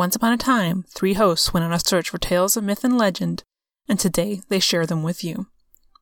[0.00, 2.96] Once upon a time, three hosts went on a search for tales of myth and
[2.96, 3.44] legend,
[3.86, 5.46] and today they share them with you.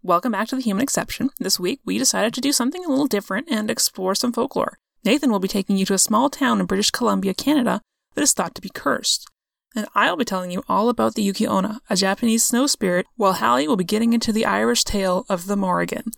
[0.05, 1.31] Welcome back to The Human Exception.
[1.41, 4.79] This week, we decided to do something a little different and explore some folklore.
[5.05, 7.81] Nathan will be taking you to a small town in British Columbia, Canada,
[8.15, 9.27] that is thought to be cursed.
[9.75, 13.35] And I'll be telling you all about the Yuki Onna, a Japanese snow spirit, while
[13.35, 16.13] Halli will be getting into the Irish tale of the Morrigan.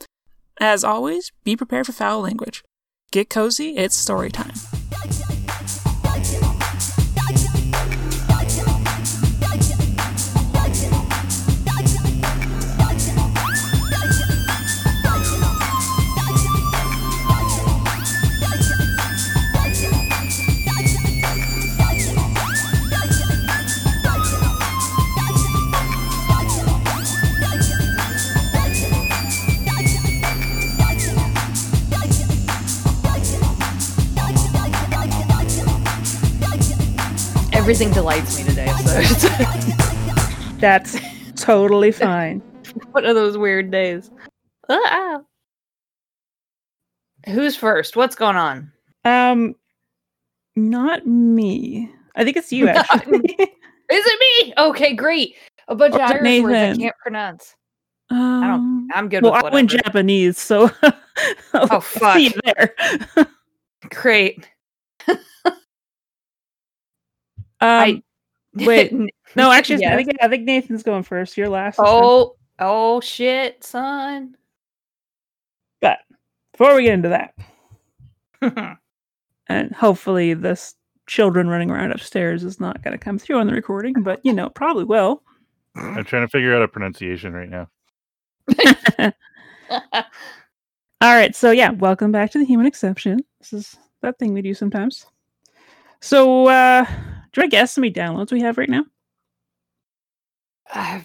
[0.60, 2.62] As always, be prepared for foul language.
[3.10, 4.52] Get cozy, it's story time.
[37.70, 39.00] Everything delights me today, so
[40.58, 40.98] That's
[41.40, 42.40] totally fine.
[42.90, 44.10] one of those weird days.
[44.68, 45.20] Ah.
[47.27, 47.94] Who's first?
[47.94, 48.72] What's going on?
[49.04, 49.54] Um,
[50.56, 51.88] not me.
[52.16, 53.20] I think it's you actually.
[53.38, 53.54] Is
[53.88, 54.52] it me?
[54.58, 55.36] Okay, great.
[55.68, 57.55] A bunch of Irish words I can't pronounce.
[58.10, 59.70] um, I'm good well, with I went.
[59.70, 60.72] Japanese, so
[61.55, 62.16] Oh, fuck.
[62.16, 62.74] see you there.
[63.90, 64.48] Great.
[67.61, 68.03] Um,
[68.55, 68.92] wait,
[69.36, 71.36] no, actually, I think I think Nathan's going first.
[71.36, 71.78] You're last.
[71.78, 74.36] Oh, oh shit, son.
[75.80, 75.98] but
[76.52, 77.08] before we get into
[78.41, 78.78] that,
[79.48, 80.75] and hopefully this
[81.06, 84.33] children running around upstairs is not going to come through on the recording, but you
[84.33, 85.22] know, probably will.
[85.74, 87.69] I'm trying to figure out a pronunciation right now.
[91.02, 93.24] All right, so yeah, welcome back to the Human Exception.
[93.39, 95.06] This is that thing we do sometimes.
[96.00, 96.84] So, uh,
[97.33, 98.84] do I guess how many downloads we have right now?
[100.73, 101.00] Uh,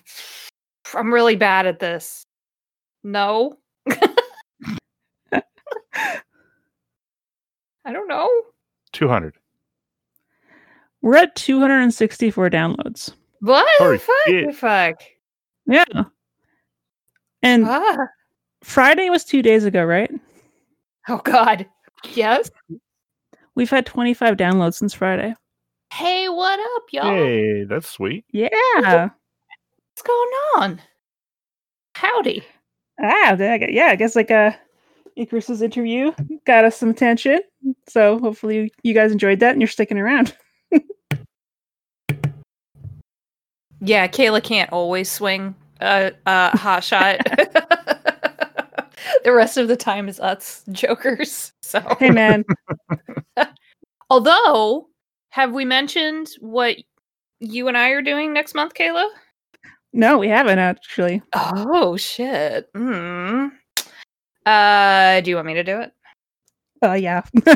[0.94, 2.23] I'm really bad at this.
[3.04, 3.58] No.
[5.31, 5.41] I
[7.91, 8.30] don't know.
[8.94, 9.35] 200.
[11.02, 13.14] We're at 264 downloads.
[13.41, 14.25] What Holy the fuck?
[14.25, 14.96] The fuck?
[15.68, 16.03] Yeah.
[17.44, 18.08] And Ah.
[18.64, 20.12] Friday was two days ago, right?
[21.08, 21.68] Oh god.
[22.14, 22.50] Yes.
[23.53, 25.35] We've had 25 downloads since Friday.
[25.95, 27.06] Hey, what up, y'all?
[27.06, 28.25] Hey, that's sweet.
[28.33, 28.50] Yeah.
[28.51, 30.81] What's going on?
[31.94, 32.44] Howdy.
[33.01, 34.51] Ah, yeah, I guess like uh
[35.16, 36.11] Icarus's interview
[36.45, 37.39] got us some attention.
[37.88, 40.35] So hopefully you guys enjoyed that and you're sticking around.
[43.79, 47.19] Yeah, Cayla can't always swing a uh, hot shot.
[49.23, 51.53] the rest of the time is us jokers.
[51.61, 52.44] So, Hey man,
[54.09, 54.89] although,
[55.35, 56.78] have we mentioned what
[57.41, 59.06] you and I are doing next month, Cayla?
[59.91, 61.22] no, we haven't actually.
[61.34, 62.72] Oh shit.
[62.72, 63.51] Mm.
[64.46, 65.91] Uh, do you want me to do it?
[66.81, 67.23] Oh yeah.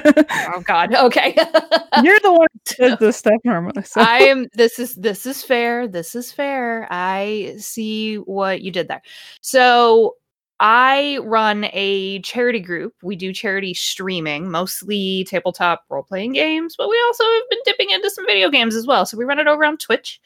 [0.52, 0.94] Oh God.
[0.94, 1.36] Okay.
[2.04, 2.48] You're the one
[2.78, 3.84] who does this stuff normally.
[3.84, 4.48] So I am.
[4.54, 5.88] This is this is fair.
[5.88, 6.86] This is fair.
[6.90, 9.02] I see what you did there.
[9.42, 10.16] So
[10.60, 12.94] I run a charity group.
[13.02, 17.90] We do charity streaming, mostly tabletop role playing games, but we also have been dipping
[17.92, 19.06] into some video games as well.
[19.06, 20.20] So we run it over on Twitch.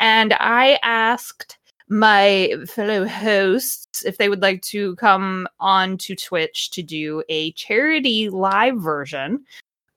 [0.00, 1.58] And I asked
[1.88, 7.52] my fellow hosts if they would like to come on to Twitch to do a
[7.52, 9.44] charity live version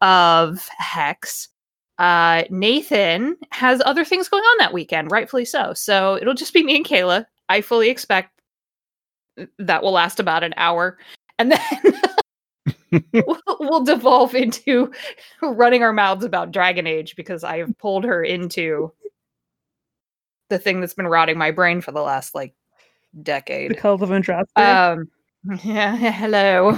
[0.02, 1.50] of Hex
[1.98, 5.74] uh Nathan has other things going on that weekend, rightfully so.
[5.74, 7.26] So it'll just be me and Cayla.
[7.50, 8.37] I fully expect
[9.60, 10.98] that will last about an hour.
[11.40, 11.60] And then
[13.14, 14.92] we'll, we'll devolve into
[15.42, 18.92] running our mouths about Dragon Age because I have pulled her into
[20.50, 22.54] the thing that's been rotting my brain for the last like
[23.14, 23.78] the decade.
[23.78, 24.12] cult of.
[24.56, 25.10] Um,
[25.64, 26.70] yeah, hello.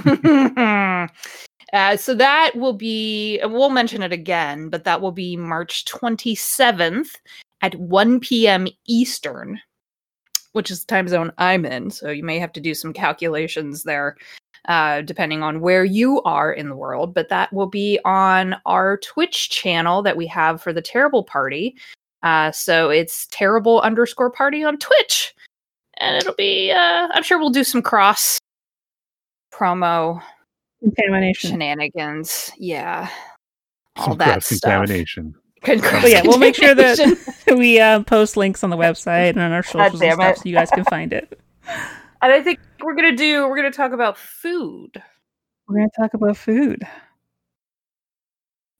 [1.72, 7.10] uh, so that will be, we'll mention it again, but that will be March 27th
[7.62, 8.66] at 1 p.m.
[8.86, 9.60] Eastern,
[10.52, 11.90] which is the time zone I'm in.
[11.90, 14.16] So you may have to do some calculations there,
[14.68, 17.14] uh, depending on where you are in the world.
[17.14, 21.76] But that will be on our Twitch channel that we have for the Terrible Party.
[22.22, 25.34] Uh, so it's terrible underscore party on Twitch
[26.00, 28.38] and it'll be uh i'm sure we'll do some cross
[29.52, 30.20] promo
[30.82, 31.50] Contamination.
[31.50, 33.08] shenanigans yeah
[33.96, 35.34] all Some that cross stuff contamination.
[35.62, 39.40] Good But yeah, we'll make sure that we uh, post links on the website and
[39.40, 41.38] on our socials and stuff so you guys can find it.
[42.22, 45.02] and i think we're gonna do we're gonna talk about food
[45.68, 46.82] We're gonna talk about food.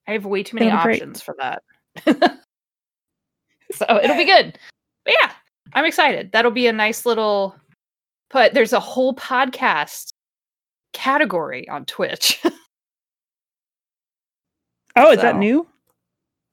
[0.08, 1.62] i have way too many options for that
[3.72, 4.58] so it'll be good.
[5.04, 5.32] But yeah,
[5.72, 6.32] I'm excited.
[6.32, 7.54] That'll be a nice little
[8.30, 10.12] but There's a whole podcast
[10.92, 12.40] category on Twitch.
[14.96, 15.68] Oh, is that new?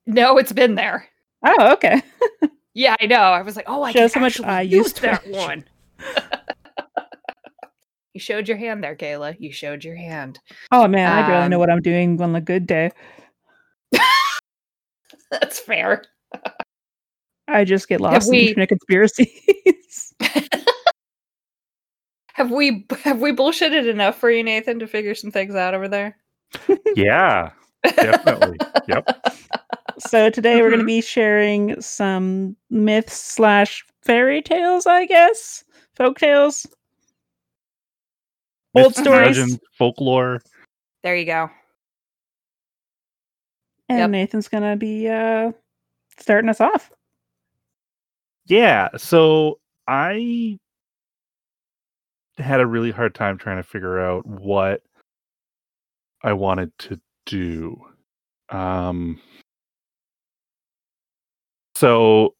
[0.07, 1.05] No, it's been there.
[1.45, 2.01] Oh, okay.
[2.73, 3.15] Yeah, I know.
[3.15, 5.35] I was like, oh, I Shows can how much I use use that Twitch.
[5.35, 5.65] one.
[8.13, 9.35] you showed your hand there, Cayla.
[9.39, 10.39] You showed your hand.
[10.71, 12.91] Oh man, I barely know Um, what I'm doing on a good day.
[15.31, 16.03] That's fair.
[17.47, 20.13] I just get lost in we- internet conspiracies.
[22.33, 25.87] Have we have we bullshitted enough for you, Nathan, to figure some things out over
[25.87, 26.15] there?
[26.95, 27.49] Yeah,
[27.83, 28.59] definitely.
[28.87, 29.07] yep.
[29.99, 35.63] So today we're going to be sharing some myths slash fairy tales, I guess,
[35.95, 36.65] folk tales.
[38.75, 39.37] Old Myths and stories.
[39.37, 40.41] legends, folklore.
[41.03, 41.49] There you go.
[43.89, 44.09] And Yep.
[44.09, 45.51] Nathan's going to be uh,
[46.19, 46.91] starting us off.
[48.45, 48.89] Yeah.
[48.97, 50.59] So I
[52.37, 54.81] had a really hard time trying to figure out what
[56.23, 57.81] I wanted to do.
[58.49, 59.19] Um,
[61.77, 62.33] so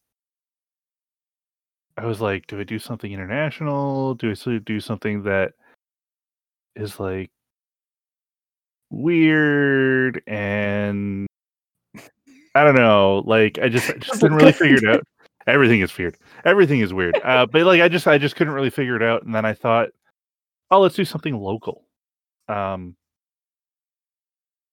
[1.96, 4.14] I was like, do I do something international?
[4.14, 5.52] Do I do something that
[6.74, 7.30] is like
[8.90, 11.28] weird and
[12.54, 15.06] I don't know, like I just I just didn't really figure it out.
[15.46, 16.16] Everything is weird.
[16.44, 17.16] Everything is weird.
[17.22, 19.54] Uh, but like I just I just couldn't really figure it out, and then I
[19.54, 19.90] thought,
[20.72, 21.84] oh, let's do something local.
[22.48, 22.96] Um,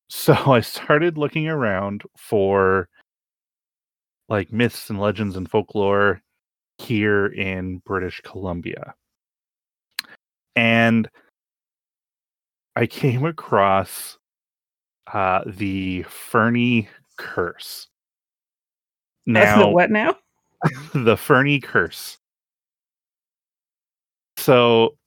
[0.10, 2.90] so I started looking around for
[4.30, 6.22] like myths and legends and folklore
[6.78, 8.96] here in British Columbia,
[10.56, 11.10] and
[12.76, 14.18] I came across
[15.14, 17.88] uh, the Fernie Curse.
[19.26, 20.16] That's the what now?
[20.94, 22.18] the Fernie curse.
[24.38, 24.98] So,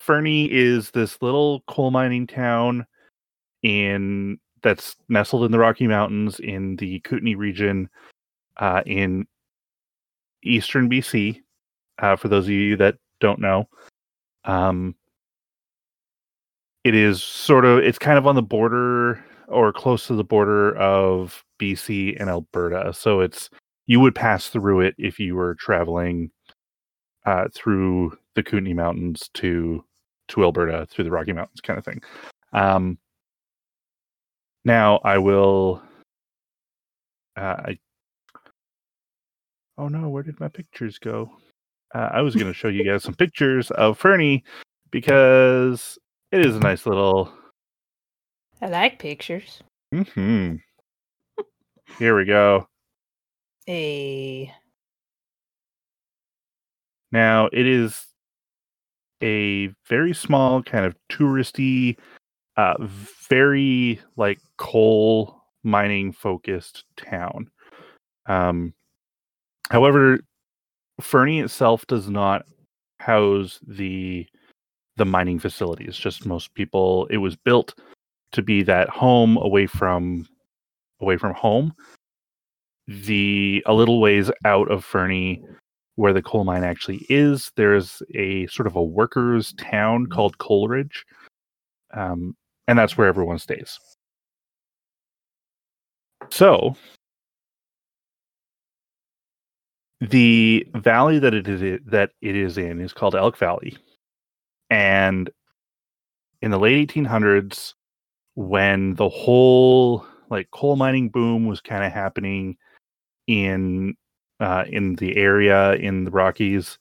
[0.00, 2.86] Fernie is this little coal mining town
[3.62, 7.88] in that's nestled in the Rocky Mountains in the Kootenay region,
[8.58, 9.26] uh, in
[10.42, 11.40] eastern BC.
[11.98, 13.68] Uh, for those of you that don't know,
[14.44, 14.94] um,
[16.84, 20.76] it is sort of it's kind of on the border or close to the border
[20.76, 22.92] of BC and Alberta.
[22.92, 23.50] So it's
[23.86, 26.30] you would pass through it if you were traveling
[27.24, 29.84] uh, through the Kootenay Mountains to
[30.28, 32.02] to Alberta through the Rocky Mountains, kind of thing.
[32.52, 32.98] Um,
[34.64, 35.82] now I will.
[37.36, 37.78] Uh, I,
[39.78, 41.30] oh no, where did my pictures go?
[41.94, 44.44] Uh, I was going to show you guys some pictures of Fernie
[44.90, 45.98] because
[46.32, 47.32] it is a nice little.
[48.60, 49.62] I like pictures.
[49.92, 50.56] hmm
[51.98, 52.66] Here we go.
[53.68, 54.52] A
[57.12, 58.06] Now it is
[59.22, 61.96] a very small, kind of touristy,
[62.56, 62.74] uh,
[63.28, 67.50] very like coal mining focused town.
[68.26, 68.74] Um,
[69.70, 70.20] however,
[71.00, 72.44] Fernie itself does not
[73.00, 74.26] house the
[74.96, 75.96] the mining facilities.
[75.96, 77.74] Just most people, it was built
[78.32, 80.26] to be that home away from
[81.00, 81.74] away from home.
[82.88, 85.42] The a little ways out of Fernie
[85.96, 87.50] where the coal mine actually is.
[87.56, 91.04] There's a sort of a workers' town called Coleridge,
[91.94, 92.36] um,
[92.68, 93.78] and that's where everyone stays.
[96.30, 96.76] So,
[100.00, 103.76] the valley that it is that it is in is called Elk Valley,
[104.70, 105.30] and
[106.42, 107.74] in the late 1800s,
[108.34, 112.56] when the whole like coal mining boom was kind of happening
[113.26, 113.94] in
[114.40, 116.78] uh, in the area in the Rockies,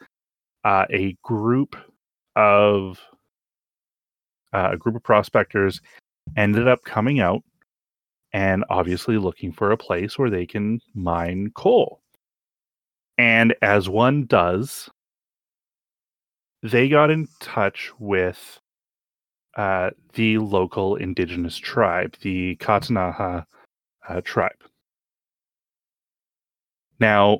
[0.63, 1.75] uh, a group
[2.35, 2.99] of
[4.53, 5.81] uh, a group of prospectors
[6.35, 7.43] ended up coming out
[8.33, 12.01] and obviously looking for a place where they can mine coal.
[13.17, 14.89] And as one does,
[16.63, 18.59] they got in touch with
[19.55, 23.45] uh, the local indigenous tribe, the Ktunaxa
[24.07, 24.51] uh, tribe.
[26.99, 27.39] Now,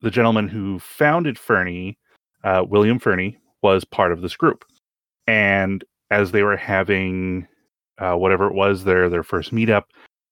[0.00, 1.98] the gentleman who founded Fernie,
[2.44, 4.64] uh, William Fernie, was part of this group.
[5.26, 7.48] And as they were having
[7.98, 9.84] uh, whatever it was, their their first meetup,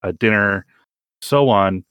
[0.02, 0.66] a dinner,
[1.20, 1.84] so on,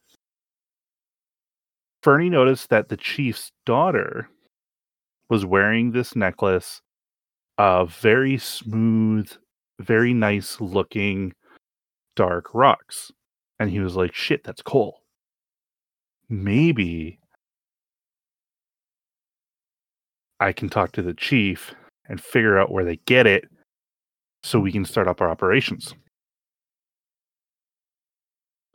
[2.03, 4.27] Fernie noticed that the chief's daughter
[5.29, 6.81] was wearing this necklace,
[7.57, 9.31] a very smooth,
[9.79, 11.33] very nice looking
[12.17, 13.09] dark rocks.
[13.57, 14.99] And he was like, shit, that's coal.
[16.27, 17.19] Maybe
[20.41, 21.73] I can talk to the chief
[22.09, 23.45] and figure out where they get it
[24.43, 25.95] so we can start up our operations.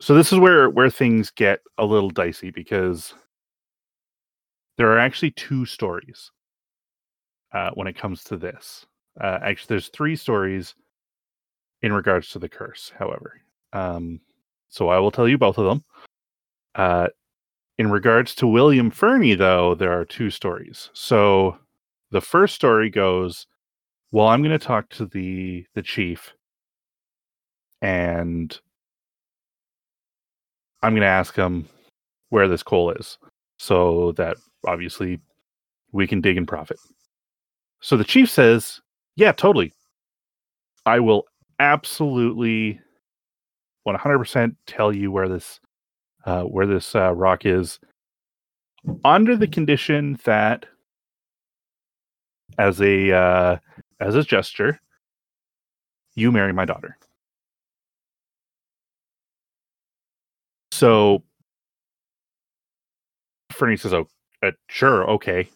[0.01, 3.13] So this is where where things get a little dicey because
[4.77, 6.31] there are actually two stories
[7.51, 8.85] uh, when it comes to this.
[9.19, 10.73] Uh, actually, there's three stories
[11.81, 12.91] in regards to the curse.
[12.97, 13.41] However,
[13.73, 14.21] um,
[14.69, 15.83] so I will tell you both of them.
[16.75, 17.07] Uh,
[17.77, 20.89] in regards to William Fernie, though, there are two stories.
[20.93, 21.57] So
[22.11, 23.47] the first story goes,
[24.11, 26.33] well, I'm going to talk to the the chief,
[27.81, 28.57] and
[30.81, 31.67] I'm going to ask him
[32.29, 33.17] where this coal is,
[33.57, 35.19] so that obviously
[35.91, 36.77] we can dig and profit.
[37.81, 38.81] So the chief says,
[39.15, 39.73] "Yeah, totally.
[40.85, 41.25] I will
[41.59, 42.79] absolutely
[43.87, 45.59] 100% tell you where this
[46.25, 47.79] uh, where this uh, rock is
[49.03, 50.65] under the condition that
[52.57, 53.57] as a uh,
[53.99, 54.79] as a gesture
[56.15, 56.97] you marry my daughter
[60.79, 61.21] so
[63.51, 64.07] fernie says oh
[64.43, 65.49] uh, sure okay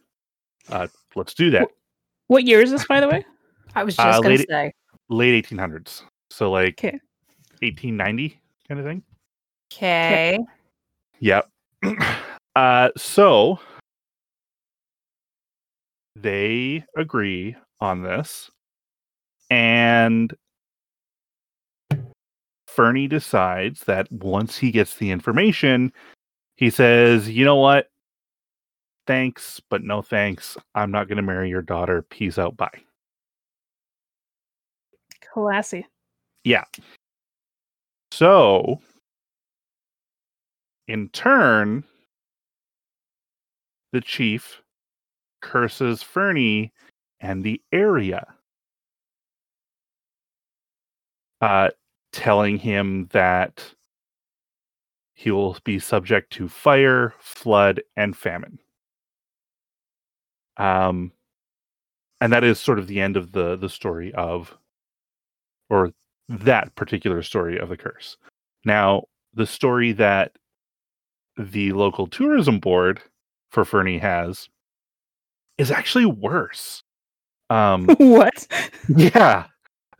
[0.69, 1.67] uh, let's do that
[2.27, 3.25] What year is this, by the way?
[3.75, 4.73] I was Uh, just gonna lady- say.
[5.09, 9.03] late 1800s so like 1890 kind of thing
[9.73, 10.37] Okay.
[11.19, 11.49] Yep.
[12.55, 13.59] uh, so
[16.15, 18.51] they agree on this,
[19.49, 20.31] and
[22.73, 25.93] Fernie decides that once he gets the information,
[26.55, 27.91] he says, "You know what?
[29.05, 30.57] Thanks, but no thanks.
[30.73, 32.01] I'm not going to marry your daughter.
[32.01, 32.57] Peace out.
[32.57, 32.81] Bye."
[35.33, 35.85] Classy.
[36.43, 36.65] Yeah.
[38.11, 38.81] So,
[40.87, 41.83] in turn,
[43.91, 44.61] the chief
[45.41, 46.71] curses Fernie
[47.19, 48.25] and the area,
[51.41, 51.69] uh,
[52.13, 53.73] telling him that
[55.13, 58.59] he will be subject to fire, flood, and famine.
[60.57, 61.11] Um,
[62.21, 64.55] and that is sort of the end of the the story of,
[65.69, 65.91] or
[66.29, 68.17] that particular story of the curse.
[68.63, 69.03] Now,
[69.33, 70.37] the story that
[71.37, 73.01] the local tourism board
[73.49, 74.47] for Fernie has
[75.57, 76.83] is actually worse.
[77.49, 78.47] Um, what?
[78.89, 79.45] yeah.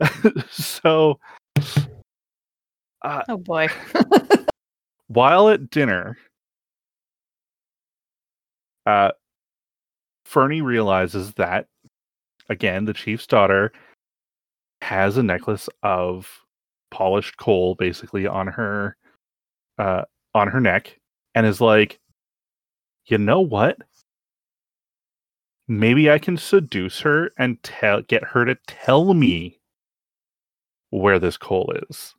[0.50, 1.18] so,
[3.04, 3.68] uh, Oh boy.
[5.08, 6.16] while at dinner,
[8.86, 9.12] uh,
[10.24, 11.66] Fernie realizes that,
[12.48, 13.72] again, the chief's daughter
[14.80, 16.28] has a necklace of
[16.90, 18.96] polished coal basically on her
[19.78, 20.02] uh
[20.34, 21.00] on her neck
[21.34, 21.98] and is like
[23.06, 23.78] you know what
[25.66, 29.58] maybe i can seduce her and tell get her to tell me
[30.90, 32.14] where this coal is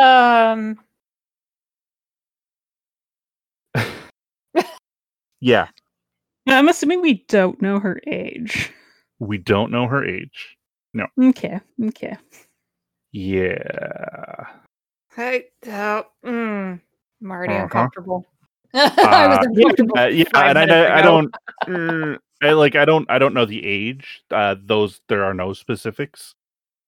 [0.00, 0.78] um.
[5.40, 5.68] yeah
[6.46, 8.72] I'm assuming we don't know her age.
[9.18, 10.56] we don't know her age
[10.94, 11.06] No.
[11.20, 11.60] Okay.
[11.82, 12.16] Okay.
[13.12, 14.46] yeah
[15.14, 15.44] Hey.
[15.66, 16.80] Uh, mm,
[17.22, 17.62] I'm already Uh-huh.
[17.62, 18.26] uncomfortable.
[18.74, 19.98] I was Uh, uncomfortable.
[19.98, 21.34] Uh, yeah, and I, minutes I don't,
[21.68, 24.22] mm, I like, I don't, I don't know the age.
[24.30, 26.34] Uh, those there are no specifics.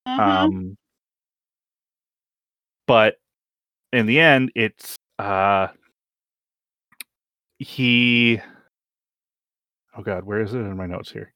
[0.09, 0.19] Mhm.
[0.19, 0.77] Um,
[2.87, 3.17] but
[3.93, 5.69] in the end, it's uh,
[7.59, 8.41] he.
[9.97, 11.33] Oh God, where is it in my notes here?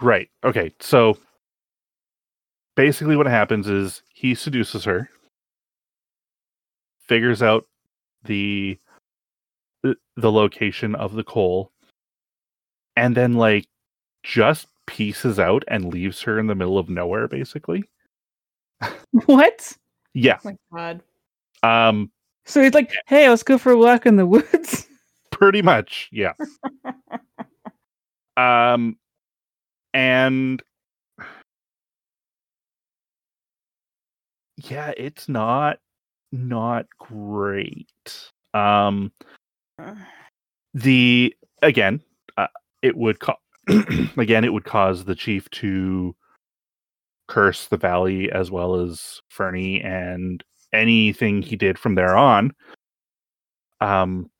[0.00, 0.28] Right.
[0.44, 0.72] Okay.
[0.80, 1.18] So
[2.76, 5.10] basically, what happens is he seduces her,
[7.00, 7.66] figures out
[8.24, 8.78] the
[9.82, 11.72] the, the location of the coal,
[12.96, 13.66] and then like
[14.22, 17.26] just pieces out and leaves her in the middle of nowhere.
[17.28, 17.84] Basically,
[19.26, 19.76] What?
[20.14, 20.38] yeah.
[20.44, 21.02] Oh my god.
[21.62, 22.10] Um,
[22.44, 24.86] So he's like, "Hey, let's go for a walk in the woods."
[25.32, 26.32] pretty much, yeah.
[28.36, 28.96] um,
[29.92, 30.62] and
[34.56, 35.78] yeah, it's not
[36.32, 38.30] not great.
[38.54, 39.12] Um,
[40.74, 42.02] the again,
[42.36, 42.48] uh,
[42.82, 43.34] it would co-
[44.16, 46.14] again it would cause the chief to
[47.28, 52.52] curse the valley as well as Fernie and anything he did from there on.
[53.80, 54.30] Um,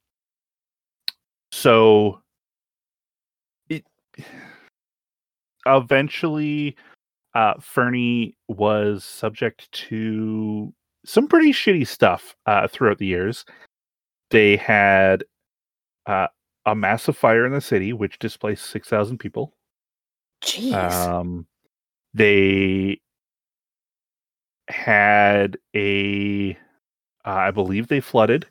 [1.53, 2.21] so
[3.69, 3.85] it
[5.67, 6.77] eventually,
[7.37, 10.73] uh, Fernie was subject to
[11.05, 13.45] some pretty shitty stuff uh, throughout the years.
[14.31, 15.23] They had
[16.07, 16.29] uh,
[16.65, 19.53] a massive fire in the city, which displaced six thousand people.
[20.43, 20.73] Jeez.
[20.73, 21.47] Um,
[22.15, 23.03] they
[24.69, 26.53] had a,
[27.27, 28.47] uh, I believe they flooded,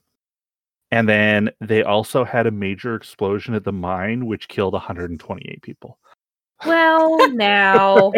[0.92, 5.98] and then they also had a major explosion at the mine, which killed 128 people.
[6.66, 8.12] Well, now,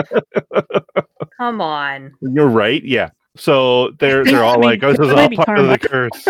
[1.38, 2.14] come on.
[2.22, 2.84] You're right.
[2.84, 3.10] Yeah.
[3.36, 5.68] So they're they're all I mean, like, "Oh, this is all might be part of
[5.68, 6.28] the curse."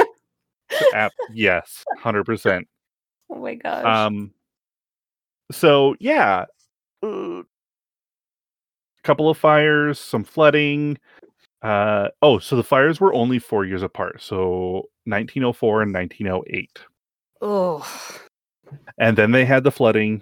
[0.94, 2.68] App, yes, hundred percent.
[3.30, 3.86] Oh my gosh.
[3.86, 4.34] Um.
[5.52, 6.46] So yeah,
[7.04, 7.44] a
[9.04, 10.98] couple of fires, some flooding.
[11.62, 14.22] Uh oh, so the fires were only four years apart.
[14.22, 16.80] So 1904 and 1908,
[17.42, 18.12] oh.
[19.00, 20.22] and then they had the flooding,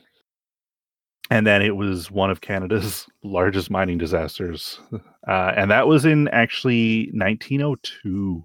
[1.29, 4.79] and then it was one of Canada's largest mining disasters,
[5.27, 8.43] uh, and that was in actually 1902.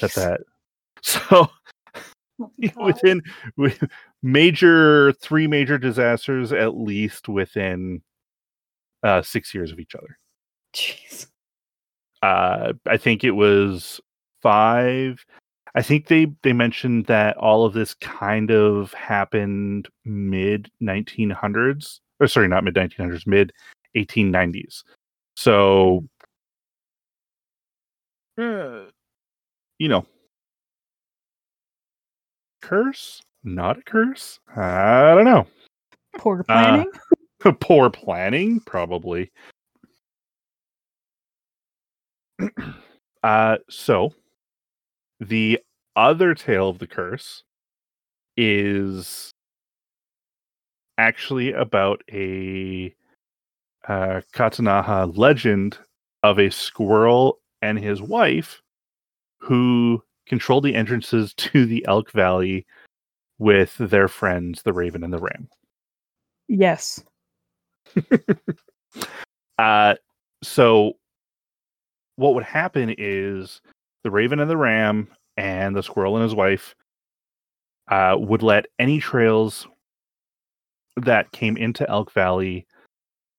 [0.00, 0.14] At Jeez.
[0.14, 0.40] that,
[1.02, 1.50] so
[2.40, 3.22] Oh within
[3.56, 3.82] with
[4.22, 8.02] major three major disasters at least within
[9.02, 10.18] uh six years of each other
[10.74, 11.26] Jeez.
[12.22, 14.00] uh i think it was
[14.42, 15.24] five
[15.74, 22.26] i think they they mentioned that all of this kind of happened mid 1900s or
[22.26, 23.52] sorry not mid 1900s mid
[23.96, 24.82] 1890s
[25.36, 26.04] so
[28.38, 28.84] uh,
[29.78, 30.06] you know.
[32.62, 33.20] Curse?
[33.44, 34.38] Not a curse?
[34.56, 35.46] I don't know.
[36.18, 36.90] Poor planning.
[37.60, 39.30] poor planning probably.
[43.24, 44.14] Uh so
[45.20, 45.60] the
[45.96, 47.42] other tale of the curse
[48.36, 49.30] is
[50.96, 52.94] actually about a
[53.86, 55.78] uh, Ktunaxa legend
[56.22, 58.60] of a squirrel and his wife
[59.38, 62.66] who controlled the entrances to the Elk Valley
[63.38, 65.48] with their friends, the Raven and the Ram.
[66.48, 67.02] yes.
[69.58, 69.96] Uh,
[70.42, 70.92] so
[72.14, 73.60] what would happen is
[74.04, 76.74] the Raven and the Ram and the squirrel and his wife
[77.88, 79.66] uh, would let any trails
[80.96, 82.66] that came into Elk Valley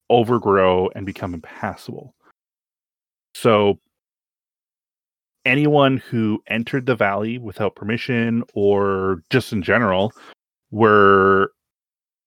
[0.09, 2.15] overgrow and become impassable.
[3.35, 3.79] So
[5.45, 10.11] anyone who entered the valley without permission or just in general
[10.71, 11.51] were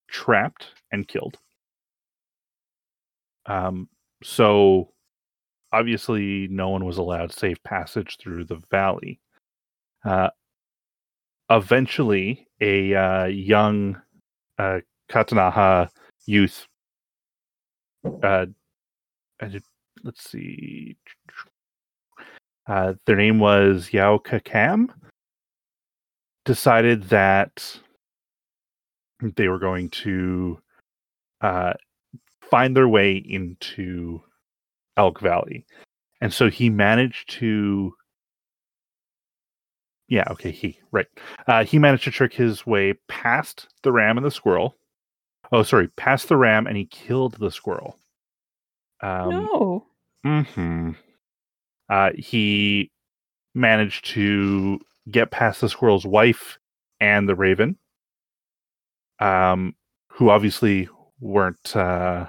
[0.09, 1.38] trapped and killed.
[3.47, 3.88] Um,
[4.23, 4.92] so
[5.73, 9.21] obviously, no one was allowed safe passage through the valley.
[10.05, 10.29] Uh,
[11.51, 14.01] eventually, a uh, young
[14.59, 14.81] uh,
[15.11, 15.89] Ktunaxa
[16.27, 16.67] youth.
[18.23, 18.47] Uh,
[20.03, 20.97] let's see.
[22.67, 24.89] Uh, their name was Yao Kakam.
[26.45, 27.81] Decided that
[29.37, 30.59] they were going to
[31.41, 31.73] uh,
[32.51, 34.21] find their way into
[35.03, 35.67] Elk Valley.
[36.21, 37.93] And so he managed to
[40.07, 41.09] Yeah, okay, he, right.
[41.49, 44.77] Uh he managed to trick his way past the ram and the squirrel.
[45.51, 47.99] Oh, sorry, past the ram and he killed the squirrel.
[49.01, 49.87] Um no.
[50.25, 50.95] mhm.
[51.88, 52.93] Uh he
[53.55, 54.79] managed to
[55.11, 56.59] get past the squirrel's wife
[57.01, 57.77] and the raven.
[59.19, 59.75] Um
[60.07, 60.88] who obviously
[61.19, 62.27] weren't uh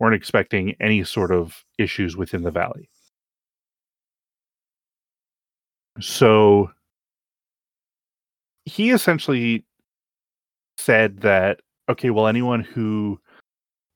[0.00, 2.88] weren't expecting any sort of issues within the valley.
[6.00, 6.70] So
[8.64, 9.64] he essentially
[10.78, 13.20] said that okay, well, anyone who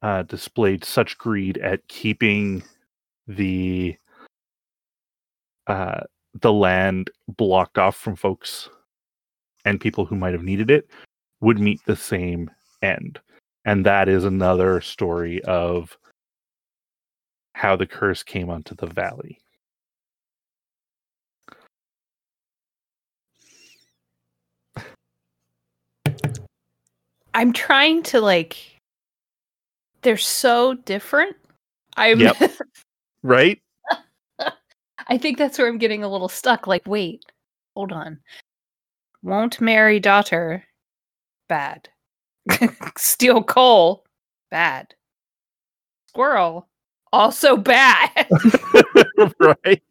[0.02, 2.62] uh, displayed such greed at keeping
[3.26, 3.96] the
[5.66, 6.00] uh,
[6.40, 8.68] the land blocked off from folks
[9.64, 10.90] and people who might have needed it
[11.40, 12.50] would meet the same
[12.82, 13.18] end
[13.64, 15.96] and that is another story of
[17.54, 19.38] how the curse came onto the valley.
[27.34, 28.58] I'm trying to like.
[30.02, 31.36] They're so different.
[31.96, 32.20] I'm.
[32.20, 32.36] Yep.
[33.26, 33.58] Right?
[35.08, 36.66] I think that's where I'm getting a little stuck.
[36.66, 37.24] Like, wait,
[37.74, 38.20] hold on.
[39.22, 40.62] Won't marry daughter.
[41.48, 41.88] Bad.
[42.98, 44.04] Steal coal.
[44.50, 44.94] Bad.
[46.08, 46.68] Squirrel.
[47.12, 48.10] Also bad.
[49.40, 49.82] right.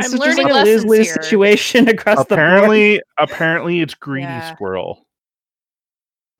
[0.00, 1.22] This I'm is just learning like a lose lessons lose here.
[1.22, 2.38] situation across the board.
[2.38, 4.54] apparently, apparently, it's greedy Yeah.
[4.54, 5.04] squirrel.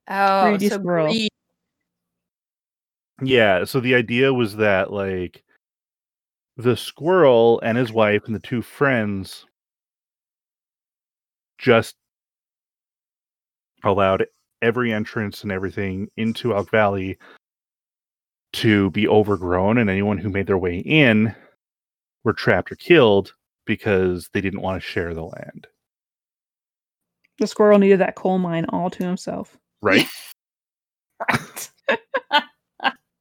[0.08, 1.06] Oh, Greedy so squirrel.
[1.08, 1.30] greed.
[3.22, 3.64] Yeah.
[3.64, 5.42] So the idea was that like
[6.56, 9.44] the squirrel and his wife and the two friends
[11.58, 11.96] just
[13.84, 14.26] allowed
[14.62, 17.18] every entrance and everything into Elk Valley
[18.54, 21.34] to be overgrown, and anyone who made their way in
[22.24, 23.34] were trapped or killed
[23.66, 25.66] because they didn't want to share the land.
[27.38, 29.56] The squirrel needed that coal mine all to himself.
[29.80, 30.08] Right?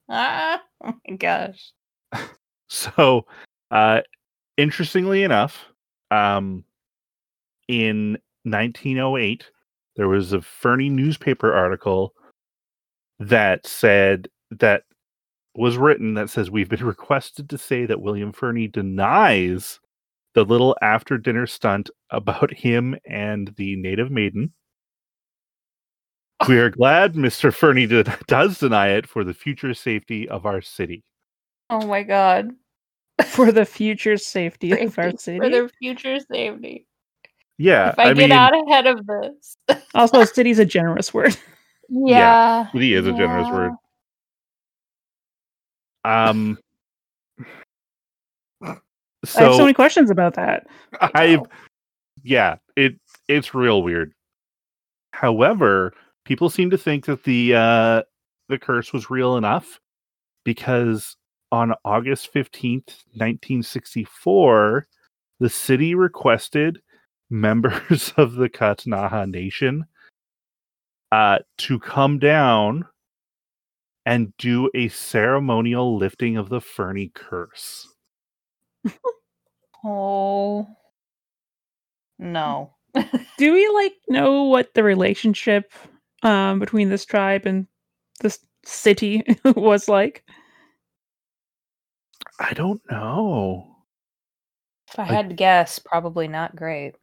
[0.08, 1.72] ah, oh my gosh.
[2.70, 3.24] So,
[3.70, 4.02] uh,
[4.58, 5.64] interestingly enough,
[6.10, 6.64] um,
[7.66, 9.50] in 1908,
[9.98, 12.14] there was a Fernie newspaper article
[13.18, 14.84] that said that
[15.56, 19.80] was written that says we've been requested to say that William Fernie denies
[20.34, 24.52] the little after dinner stunt about him and the native maiden.
[26.46, 27.52] We are glad Mr.
[27.52, 31.02] Fernie did, does deny it for the future safety of our city.
[31.70, 32.50] Oh my god.
[33.26, 35.40] For the future safety of our city.
[35.40, 36.86] For their future safety.
[37.58, 39.56] Yeah, if I, get mean, out ahead of this.
[39.94, 41.36] Also, city's a generous word.
[41.88, 42.70] yeah.
[42.70, 43.72] City is a generous word.
[46.04, 46.58] Um.
[48.62, 48.80] I have
[49.24, 50.66] So so many questions about that.
[51.00, 51.40] I,
[52.22, 52.94] yeah, it
[53.26, 54.12] it's real weird.
[55.12, 55.92] However,
[56.24, 58.02] people seem to think that the uh
[58.48, 59.80] the curse was real enough
[60.44, 61.16] because
[61.50, 64.86] on August 15th, 1964,
[65.40, 66.80] the city requested
[67.30, 69.84] members of the Ktunaxa Nation
[71.12, 72.84] uh to come down
[74.06, 77.86] and do a ceremonial lifting of the Fernie curse.
[79.84, 80.66] Oh.
[82.18, 82.74] No.
[83.38, 85.72] Do we like know what the relationship
[86.24, 87.68] um between this tribe and
[88.20, 90.24] this city was like?
[92.40, 93.76] I don't know.
[94.90, 96.96] If I I- had to guess, probably not great.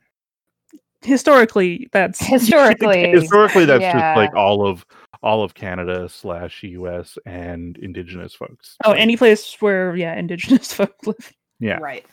[1.02, 3.10] Historically, that's Historically.
[3.12, 3.94] historically that's yeah.
[3.94, 4.86] just like all of
[5.22, 10.96] all of canada slash us and indigenous folks Oh, any place where yeah, indigenous folk
[11.06, 11.34] live.
[11.60, 12.06] yeah Right.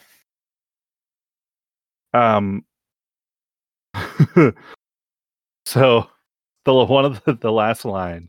[2.15, 2.65] um
[5.67, 6.07] so
[6.65, 8.29] the one of the, the last line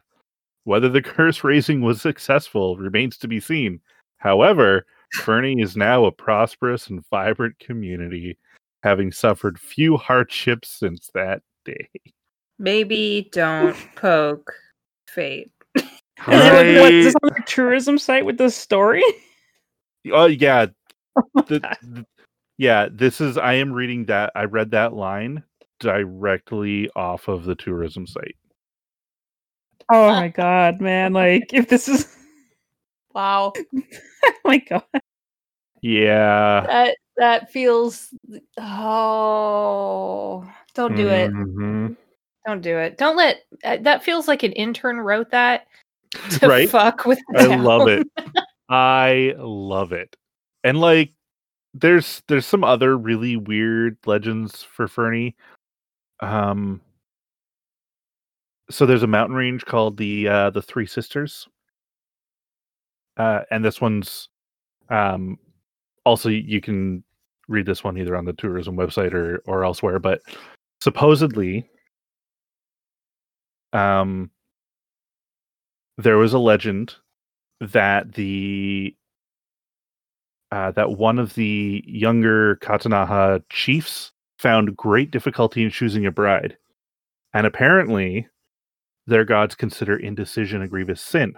[0.65, 3.79] whether the curse raising was successful remains to be seen
[4.17, 8.37] however fernie is now a prosperous and vibrant community
[8.83, 11.87] having suffered few hardships since that day
[12.59, 14.53] Maybe don't poke
[15.07, 15.51] fate.
[15.75, 15.83] Is
[16.27, 19.03] it like, what, this on a tourism site with this story?
[20.11, 20.67] Oh yeah.
[21.17, 21.77] Oh the- God.
[21.93, 22.05] th-
[22.57, 25.43] yeah, this is I am reading that I read that line
[25.79, 28.35] directly off of the tourism site.
[29.91, 31.13] Oh my god, man!
[31.13, 32.07] Like if this is,
[33.13, 33.53] Wow.
[33.55, 34.83] oh my god,
[35.81, 36.61] Yeah.
[36.67, 38.13] That that feels
[38.57, 41.31] oh don't do it.
[41.31, 41.95] Mhm.
[42.45, 42.97] Don't do it.
[42.97, 45.67] Don't let uh, that feels like an intern wrote that
[46.39, 46.69] to Right?
[46.69, 48.07] fuck with I love it.
[48.69, 50.15] I love it.
[50.63, 51.11] And like
[51.73, 55.35] there's there's some other really weird legends for Fernie.
[56.19, 56.81] Um
[58.69, 61.47] so there's a mountain range called the uh the Three Sisters.
[63.17, 64.29] Uh and this one's
[64.89, 65.37] um
[66.05, 67.03] also you can
[67.47, 70.21] read this one either on the tourism website or or elsewhere, but
[70.81, 71.69] supposedly
[73.71, 74.29] um
[75.97, 76.95] there was a legend
[77.59, 78.95] that the
[80.51, 86.57] uh, that one of the younger Ktunaxa chiefs found great difficulty in choosing a bride,
[87.33, 88.27] and apparently,
[89.07, 91.33] their gods consider indecision a grievous sin.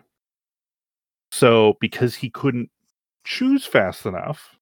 [1.32, 2.70] So, because he couldn't
[3.24, 4.55] choose fast enough,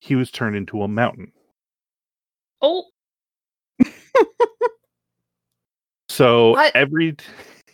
[0.00, 1.32] he was turned into a mountain.
[2.62, 2.84] Oh,
[6.08, 6.74] So What?
[6.74, 7.16] every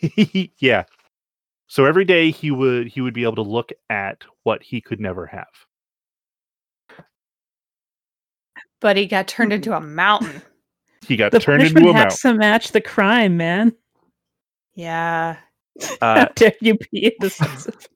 [0.59, 0.85] yeah.
[1.67, 5.01] So every day he would he would be able to look at what he could
[5.01, 5.47] never have.
[8.81, 10.43] but he got turned into a mountain.
[11.07, 12.03] He got turned into a mountain.
[12.11, 13.73] has to match the crime, man.
[14.75, 15.37] Yeah.
[16.03, 17.89] Uh, How dare you be indecisive?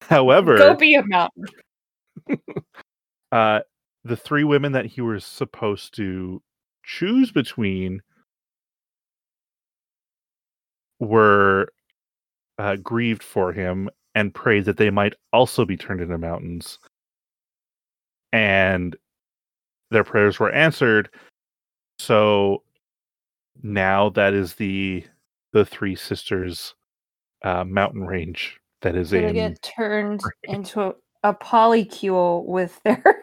[0.00, 1.44] however, Go be a mountain.
[3.36, 3.60] Uh,
[4.04, 6.40] the three women that he was supposed to
[6.84, 8.00] choose between
[11.00, 11.68] were
[12.58, 16.78] uh, grieved for him and prayed that they might also be turned into mountains.
[18.32, 18.96] and
[19.90, 21.10] their prayers were answered.
[21.98, 22.62] So
[23.62, 25.04] now that is the
[25.52, 26.74] the three sisters
[27.42, 30.94] uh, mountain range that is in get turned into
[31.26, 33.22] a, a polycule with their.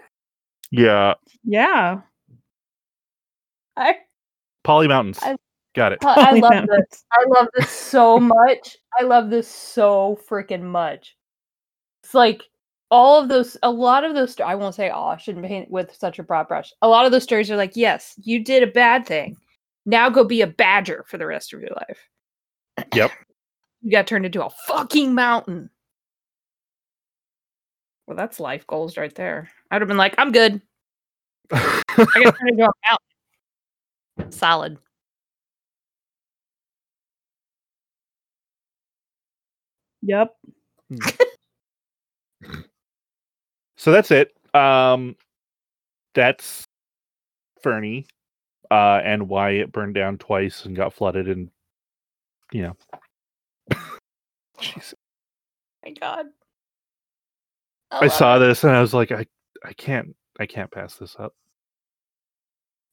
[0.71, 1.13] yeah
[1.43, 2.01] Yeah.
[3.75, 3.95] I,
[4.63, 5.19] Poly Mountains.
[5.21, 5.35] I-
[5.75, 5.99] Got it.
[6.05, 6.69] I love mountains.
[6.91, 7.03] this.
[7.11, 8.77] I love this so much.
[8.99, 11.17] I love this so freaking much.
[12.03, 12.43] It's like
[12.91, 14.33] all of those, a lot of those.
[14.33, 15.09] sto- I won't say all.
[15.09, 16.71] I shouldn't paint with such a broad brush.
[16.83, 19.35] A lot of those stories are like, yes, you did a bad thing.
[19.87, 22.07] Now go be a badger for the rest of your life.
[22.93, 23.11] Yep.
[23.85, 25.69] You got turned into a fucking mountain.
[28.07, 29.49] Well, that's life goals right there.
[29.71, 30.61] I'd have been like, I'm good.
[31.51, 32.71] I got turned into a
[34.17, 34.31] mountain.
[34.31, 34.77] Solid.
[40.01, 40.35] Yep.
[43.77, 44.35] so that's it.
[44.53, 45.15] Um,
[46.13, 46.65] that's
[47.61, 48.05] Fernie,
[48.69, 51.49] uh, and why it burned down twice and got flooded, and
[52.51, 52.75] you know,
[54.59, 54.93] Jeez.
[55.85, 56.25] My God.
[58.01, 59.25] I love saw this and I was like, I,
[59.63, 61.33] I can't, I can't pass this up.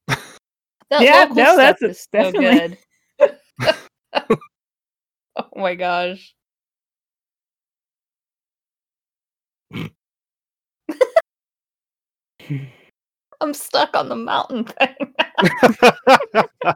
[0.91, 2.77] That Yeah, local no, that's a- is so definitely-
[3.21, 3.39] good.
[5.37, 6.35] oh my gosh.
[13.41, 14.97] I'm stuck on the mountain thing.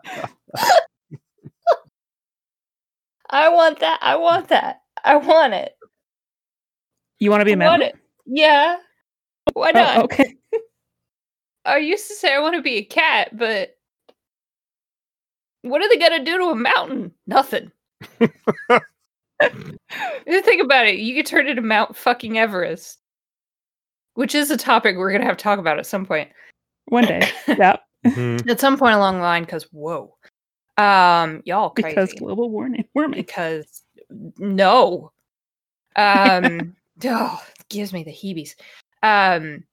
[3.31, 3.99] I want that.
[4.01, 4.81] I want that.
[5.05, 5.75] I want it.
[7.19, 8.01] You want to be a I want mountain?
[8.27, 8.39] It.
[8.39, 8.77] Yeah.
[9.53, 9.99] Why not?
[9.99, 10.37] Oh, okay.
[11.65, 13.77] I used to say I want to be a cat, but
[15.63, 17.13] what are they gonna do to a mountain?
[17.27, 17.71] Nothing.
[18.21, 18.29] you
[20.43, 22.99] think about it, you could turn it into Mount fucking Everest,
[24.15, 26.31] which is a topic we're gonna have to talk about at some point.
[26.87, 27.23] One day.
[27.47, 27.81] Yep.
[28.05, 28.51] Mhm.
[28.51, 30.15] At some point along the line, because whoa,
[30.77, 32.85] um, y'all crazy Because global warming.
[32.95, 33.19] Warming.
[33.19, 35.13] because no,
[35.97, 38.55] um, oh, it gives me the heebies.
[39.03, 39.65] Um,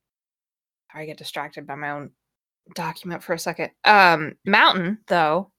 [0.93, 2.11] I get distracted by my own
[2.75, 3.71] document for a second.
[3.85, 5.51] Um, mountain though,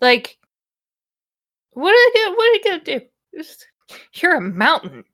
[0.00, 0.38] like,
[1.72, 3.06] what are they gonna, what are they gonna do?
[3.36, 3.66] Just-
[4.14, 5.04] You're a mountain.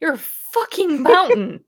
[0.00, 1.62] You're a fucking mountain.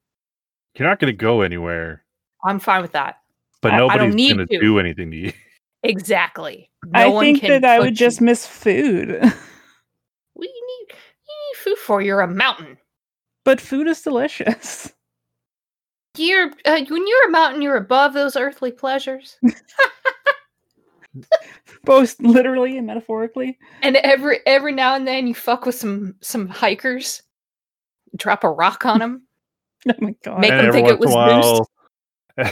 [0.74, 2.05] You're not going to go anywhere,
[2.44, 3.16] I'm fine with that.
[3.62, 4.55] but I- I nobody's need going to.
[4.55, 5.33] to do anything to you.
[5.85, 6.70] Exactly.
[6.87, 9.11] No I one think can that I put would just miss food.
[9.12, 9.22] What
[10.42, 10.94] do you need?
[10.96, 12.03] You need food for?
[12.03, 12.79] You're a mountain.
[13.49, 14.93] But food is delicious.
[16.19, 19.39] You're uh, when you're a mountain, you're above those earthly pleasures.
[21.85, 23.57] Both literally and metaphorically.
[23.83, 27.23] And every every now and then you fuck with some some hikers,
[28.17, 29.23] drop a rock on them.
[29.89, 30.41] Oh my god.
[30.41, 31.67] Make and them think it once in a was
[32.37, 32.51] while,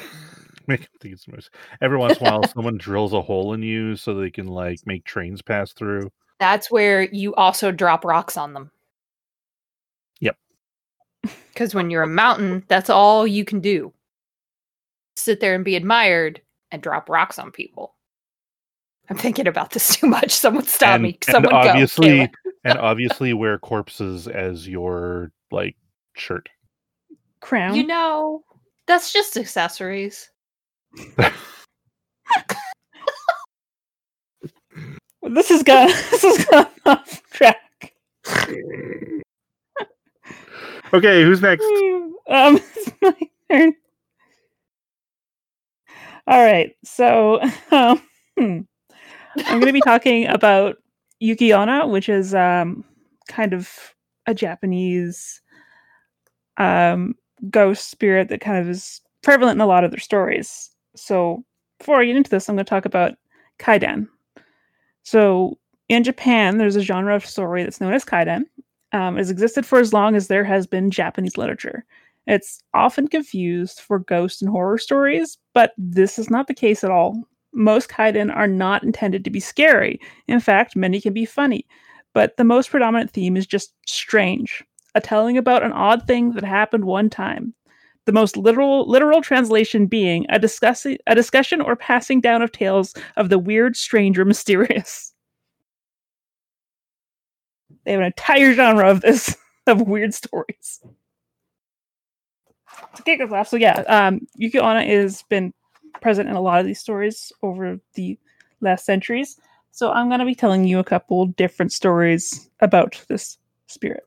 [0.69, 1.51] make them think it's moose.
[1.81, 4.79] Every once in a while, someone drills a hole in you so they can like
[4.87, 6.11] make trains pass through.
[6.39, 8.71] That's where you also drop rocks on them.
[11.27, 11.37] Yep.
[11.53, 13.93] Because when you're a mountain, that's all you can do.
[15.17, 17.95] Sit there and be admired and drop rocks on people.
[19.09, 20.33] I'm thinking about this too much.
[20.33, 21.19] Someone stop and, me.
[21.23, 21.59] Someone go.
[21.59, 22.31] obviously, Cayla.
[22.65, 25.77] and obviously, wear corpses as your like
[26.15, 26.49] shirt.
[27.41, 27.75] Crown.
[27.77, 28.43] You know,
[28.87, 30.31] that's just accessories.
[35.23, 37.93] this has gone this has gone off track.
[40.93, 41.65] Okay, who's next?
[42.29, 43.15] um it's my
[43.51, 43.75] turn.
[46.27, 46.75] All right.
[46.85, 48.03] So um.
[49.45, 50.77] I'm going to be talking about
[51.21, 52.85] Yuki Onna, which is um
[53.29, 53.71] kind of
[54.27, 55.41] a Japanese
[56.59, 57.15] um
[57.51, 60.71] ghost spirit that kind of is prevalent in a lot of their stories.
[60.95, 61.45] So
[61.79, 63.15] before I get into this, I'm going to talk about
[63.59, 64.09] kaidan.
[65.03, 68.45] So in Japan, there's a genre of story that's known as kaidan.
[68.93, 71.85] Um, it's existed for as long as there has been Japanese literature.
[72.27, 76.91] It's often confused for ghost and horror stories, but this is not the case at
[76.91, 77.23] all.
[77.53, 80.01] Most kaidan are not intended to be scary.
[80.27, 81.67] In fact, many can be funny.
[82.13, 86.45] But the most predominant theme is just strange, a telling about an odd thing that
[86.45, 87.55] happened one time.
[88.07, 92.95] The most literal literal translation being a discussi- a discussion or passing down of tales
[93.17, 95.13] of the weird, strange, or mysterious.
[97.87, 99.37] They have an entire genre of this
[99.69, 100.81] of weird stories.
[102.97, 105.55] To kick us off, so yeah, um, Yuki Onna has been
[106.01, 108.19] present in a lot of these stories over the
[108.61, 109.39] last centuries.
[109.71, 114.05] So I'm going to be telling you a couple different stories about this spirit.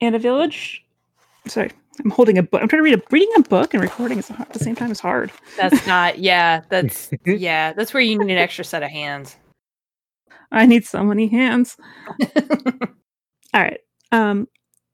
[0.00, 0.84] In a village,
[1.46, 2.62] sorry, I'm holding a book.
[2.62, 4.90] I'm trying to read a reading a book and recording is at the same time
[4.90, 5.32] is hard.
[5.56, 6.18] That's not.
[6.18, 7.72] Yeah, that's yeah.
[7.72, 9.36] That's where you need an extra set of hands.
[10.52, 11.76] I need so many hands.
[13.54, 13.80] All right.
[14.12, 14.48] Um,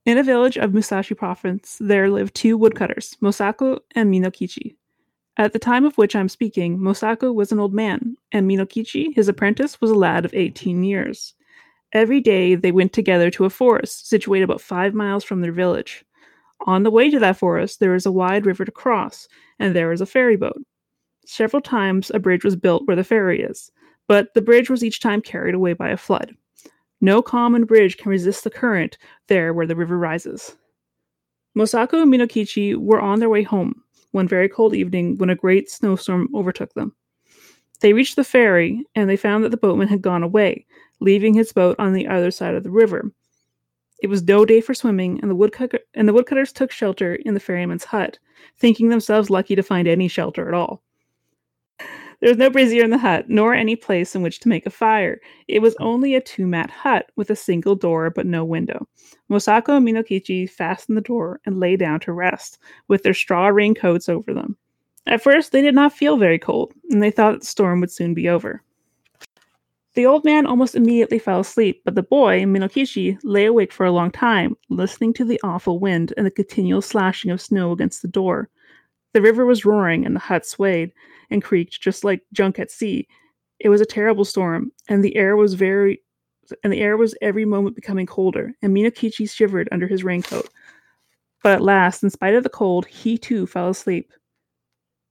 [0.05, 4.77] in a village of Musashi Province, there lived two woodcutters, Mosako and Minokichi.
[5.39, 9.29] At the time of which I'm speaking, Mosako was an old man, and Minokichi, his
[9.29, 11.35] apprentice, was a lad of 18 years.
[11.93, 16.05] Every day they went together to a forest situated about five miles from their village.
[16.67, 19.93] On the way to that forest, there is a wide river to cross, and there
[19.93, 20.61] is a ferry boat.
[21.27, 23.71] Several times a bridge was built where the ferry is,
[24.09, 26.35] but the bridge was each time carried away by a flood.
[27.01, 28.97] No common bridge can resist the current
[29.29, 30.57] there where the river rises.
[31.57, 33.83] Mosako and Minokichi were on their way home
[34.17, 36.95] one very cold evening when a great snowstorm overtook them.
[37.81, 40.65] They reached the ferry and they found that the boatman had gone away,
[41.01, 43.13] leaving his boat on the other side of the river.
[44.03, 47.35] It was no day for swimming, and the woodcutter and the woodcutters took shelter in
[47.35, 48.19] the ferryman's hut,
[48.59, 50.83] thinking themselves lucky to find any shelter at all.
[52.21, 54.71] There was no brazier in the hut, nor any place in which to make a
[54.71, 55.21] fire.
[55.49, 58.89] It was only a two mat hut with a single door but no window.
[59.31, 64.09] Mosako and Minokichi fastened the door and lay down to rest, with their straw raincoats
[64.09, 64.57] over them.
[65.07, 68.15] At first, they did not feel very cold, and they thought the storm would soon
[68.15, 68.63] be over.
[69.97, 73.91] The old man almost immediately fell asleep, but the boy, Minokichi, lay awake for a
[73.91, 78.09] long time, listening to the awful wind and the continual slashing of snow against the
[78.09, 78.51] door.
[79.15, 80.93] The river was roaring, and the hut swayed,
[81.31, 83.09] and creaked just like junk at sea.
[83.59, 86.03] It was a terrible storm, and the air was very
[86.63, 90.49] and the air was every moment becoming colder, and Minokichi shivered under his raincoat.
[91.43, 94.13] But at last, in spite of the cold, he too fell asleep.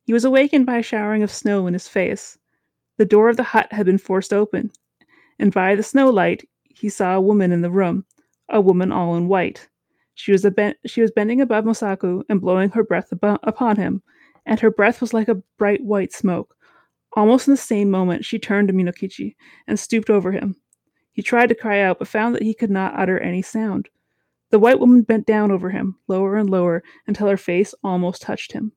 [0.05, 2.37] He was awakened by a showering of snow in his face.
[2.97, 4.71] The door of the hut had been forced open,
[5.39, 8.05] and by the snow light he saw a woman in the room,
[8.49, 9.67] a woman all in white.
[10.13, 14.01] She was, ben- she was bending above Mosako and blowing her breath ab- upon him,
[14.45, 16.55] and her breath was like a bright white smoke.
[17.17, 19.35] Almost in the same moment, she turned to Minokichi
[19.67, 20.55] and stooped over him.
[21.11, 23.89] He tried to cry out, but found that he could not utter any sound.
[24.51, 28.53] The white woman bent down over him, lower and lower, until her face almost touched
[28.53, 28.71] him.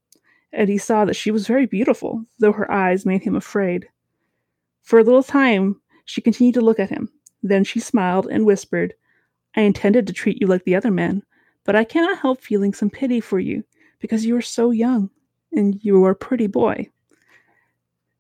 [0.52, 3.88] And he saw that she was very beautiful, though her eyes made him afraid.
[4.88, 7.11] For a little time, she continued to look at him.
[7.42, 8.94] Then she smiled and whispered,
[9.55, 11.22] I intended to treat you like the other men,
[11.64, 13.62] but I cannot help feeling some pity for you,
[13.98, 15.11] because you are so young
[15.53, 16.88] and you are a pretty boy.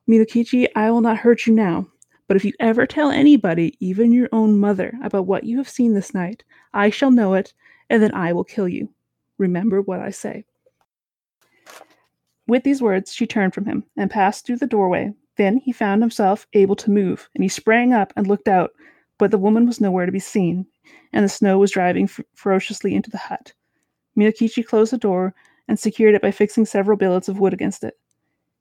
[0.06, 1.88] Minokichi, I will not hurt you now,
[2.26, 5.94] but if you ever tell anybody, even your own mother, about what you have seen
[5.94, 7.54] this night, I shall know it,
[7.88, 8.90] and then I will kill you.
[9.38, 10.44] Remember what I say.
[12.46, 15.14] With these words, she turned from him and passed through the doorway.
[15.38, 18.72] Then he found himself able to move, and he sprang up and looked out,
[19.18, 20.66] but the woman was nowhere to be seen,
[21.12, 23.52] and the snow was driving f- ferociously into the hut.
[24.16, 25.34] Minokichi closed the door
[25.68, 27.96] and secured it by fixing several billets of wood against it.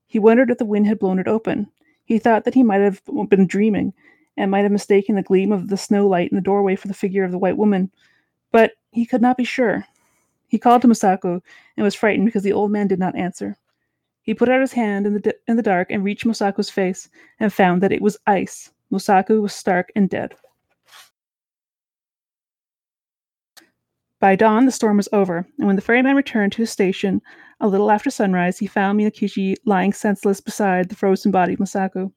[0.05, 1.67] He wondered if the wind had blown it open.
[2.05, 3.93] He thought that he might have been dreaming
[4.37, 6.93] and might have mistaken the gleam of the snow light in the doorway for the
[6.93, 7.91] figure of the white woman,
[8.51, 9.83] but he could not be sure.
[10.47, 11.41] He called to Masako
[11.75, 13.57] and was frightened because the old man did not answer.
[14.27, 17.07] He put out his hand in the, di- in the dark and reached Mosako's face
[17.39, 18.69] and found that it was ice.
[18.91, 20.35] Mosako was stark and dead.
[24.19, 27.21] By dawn, the storm was over, and when the ferryman returned to his station
[27.61, 32.11] a little after sunrise, he found Minokichi lying senseless beside the frozen body of Mosako.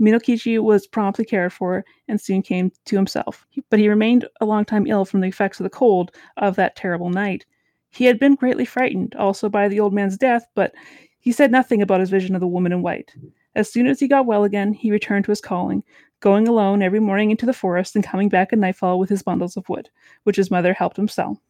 [0.00, 4.64] Minokichi was promptly cared for and soon came to himself, but he remained a long
[4.64, 7.44] time ill from the effects of the cold of that terrible night.
[7.90, 10.72] He had been greatly frightened also by the old man's death, but
[11.20, 13.14] he said nothing about his vision of the woman in white.
[13.54, 15.82] As soon as he got well again, he returned to his calling,
[16.20, 19.56] going alone every morning into the forest and coming back at nightfall with his bundles
[19.56, 19.88] of wood,
[20.24, 21.40] which his mother helped him sell.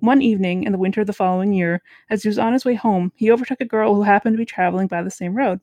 [0.00, 2.74] One evening in the winter of the following year, as he was on his way
[2.74, 5.60] home, he overtook a girl who happened to be traveling by the same road.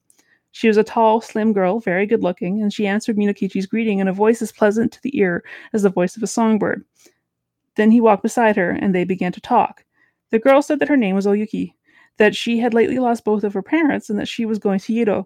[0.52, 4.08] She was a tall, slim girl, very good looking, and she answered Minokichi's greeting in
[4.08, 5.44] a voice as pleasant to the ear
[5.74, 6.84] as the voice of a songbird.
[7.76, 9.86] Then he walked beside her, and they began to talk.
[10.30, 11.76] The girl said that her name was Oyuki,
[12.22, 14.94] that she had lately lost both of her parents, and that she was going to
[14.94, 15.26] Yedo,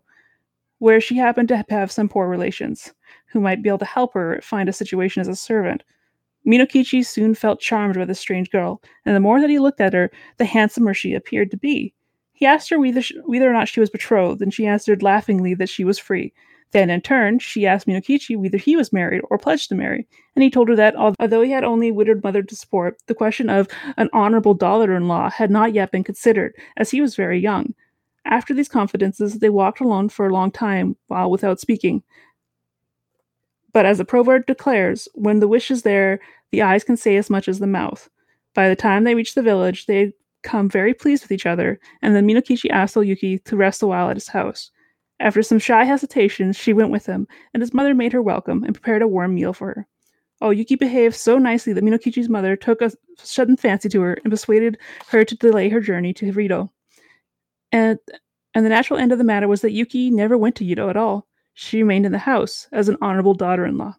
[0.80, 2.93] where she happened to have some poor relations
[3.26, 5.84] who might be able to help her find a situation as a servant.
[6.48, 9.91] Minokichi soon felt charmed by this strange girl, and the more that he looked at
[9.91, 11.93] her, the handsomer she appeared to be.
[12.32, 15.68] He asked her whether, whether or not she was betrothed, and she answered laughingly that
[15.68, 16.32] she was free.
[16.76, 20.06] Then, in turn, she asked Minokichi whether he was married or pledged to marry,
[20.36, 23.16] and he told her that although he had only a widowed mother to support, the
[23.16, 27.74] question of an honorable daughter-in-law had not yet been considered, as he was very young.
[28.26, 32.04] After these confidences, they walked alone for a long time, while without speaking.
[33.72, 36.20] But as the proverb declares, when the wish is there,
[36.52, 38.10] the eyes can say as much as the mouth.
[38.54, 40.14] By the time they reached the village, they had
[40.44, 44.10] come very pleased with each other, and then Minokichi asked Oyuki to rest a while
[44.10, 44.72] at his house.
[45.20, 48.74] After some shy hesitations, she went with him, and his mother made her welcome and
[48.74, 49.88] prepared a warm meal for her.
[50.41, 54.32] Oh, Yuki behaved so nicely that Minokichi's mother took a sudden fancy to her and
[54.32, 56.72] persuaded her to delay her journey to Rito.
[57.72, 57.97] And,
[58.53, 60.97] and the natural end of the matter was that Yuki never went to Yedo at
[60.97, 61.28] all.
[61.53, 63.95] She remained in the house as an honorable daughter in law.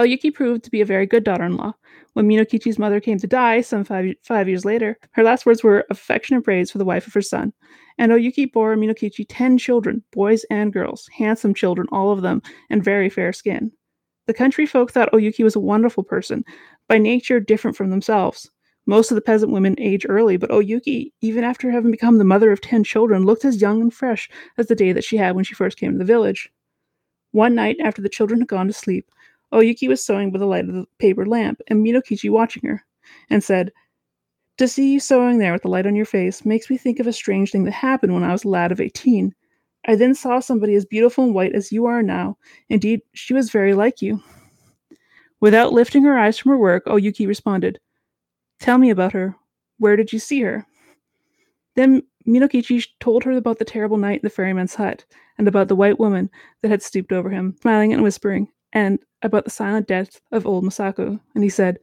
[0.00, 1.74] Oyuki oh, proved to be a very good daughter in law.
[2.14, 5.86] When Minokichi's mother came to die some five, five years later, her last words were
[5.90, 7.52] affectionate praise for the wife of her son.
[7.98, 12.84] And Oyuki bore Minokichi ten children, boys and girls, handsome children, all of them, and
[12.84, 13.72] very fair skin.
[14.26, 16.44] The country folk thought Oyuki was a wonderful person,
[16.88, 18.50] by nature different from themselves.
[18.86, 22.52] Most of the peasant women age early, but Oyuki, even after having become the mother
[22.52, 24.28] of ten children, looked as young and fresh
[24.58, 26.50] as the day that she had when she first came to the village.
[27.32, 29.10] One night, after the children had gone to sleep,
[29.52, 32.84] Oyuki was sewing by the light of the paper lamp, and Minokichi watching her,
[33.30, 33.72] and said,
[34.58, 37.06] To see you sewing there with the light on your face makes me think of
[37.06, 39.34] a strange thing that happened when I was a lad of eighteen.
[39.86, 42.38] I then saw somebody as beautiful and white as you are now.
[42.70, 44.22] Indeed, she was very like you.
[45.40, 47.78] Without lifting her eyes from her work, Oyuki responded,
[48.58, 49.36] Tell me about her.
[49.78, 50.66] Where did you see her?
[51.74, 55.04] Then Minokichi told her about the terrible night in the ferryman's hut,
[55.36, 56.30] and about the white woman
[56.62, 60.64] that had stooped over him, smiling and whispering, and about the silent death of old
[60.64, 61.20] Masako.
[61.34, 61.78] And he said,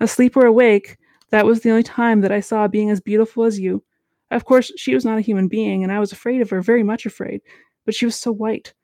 [0.00, 0.97] Asleep or awake,
[1.30, 3.82] that was the only time that I saw a being as beautiful as you.
[4.30, 6.82] Of course, she was not a human being, and I was afraid of her, very
[6.82, 7.40] much afraid,
[7.86, 8.74] but she was so white.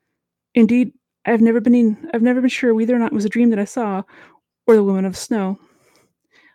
[0.55, 0.93] Indeed,
[1.27, 3.51] I've never been in, I've never been sure whether or not it was a dream
[3.51, 4.03] that I saw,
[4.67, 5.59] or the woman of the snow.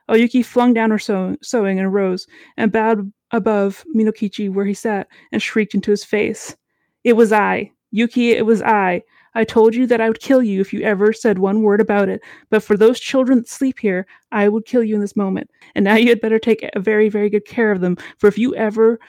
[0.09, 2.27] Oyuki flung down her sew- sewing and arose,
[2.57, 6.55] and bowed above Minokichi where he sat, and shrieked into his face.
[7.03, 7.71] It was I.
[7.91, 9.03] Yuki, it was I.
[9.35, 12.09] I told you that I would kill you if you ever said one word about
[12.09, 12.21] it.
[12.49, 15.49] But for those children that sleep here, I would kill you in this moment.
[15.75, 17.97] And now you had better take a very, very good care of them.
[18.17, 18.99] For if you ever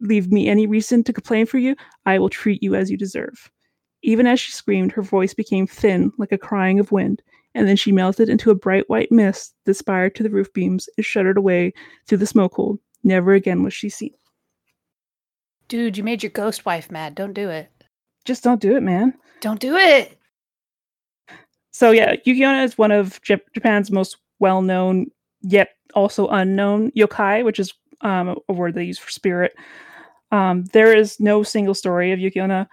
[0.00, 3.50] leave me any reason to complain for you, I will treat you as you deserve.
[4.02, 7.22] Even as she screamed, her voice became thin, like a crying of wind,
[7.54, 10.88] and then she melted into a bright white mist that spired to the roof beams
[10.96, 11.72] and shuddered away
[12.06, 12.78] through the smoke hole.
[13.02, 14.14] Never again was she seen.
[15.68, 17.14] Dude, you made your ghost wife mad.
[17.14, 17.70] Don't do it.
[18.24, 19.14] Just don't do it, man.
[19.40, 20.18] Don't do it.
[21.70, 25.10] So yeah, Yuki-onna is one of Jap- Japan's most well-known
[25.42, 29.54] yet also unknown yokai, which is um, a word they use for spirit.
[30.30, 32.68] Um, there is no single story of Yuki-onna.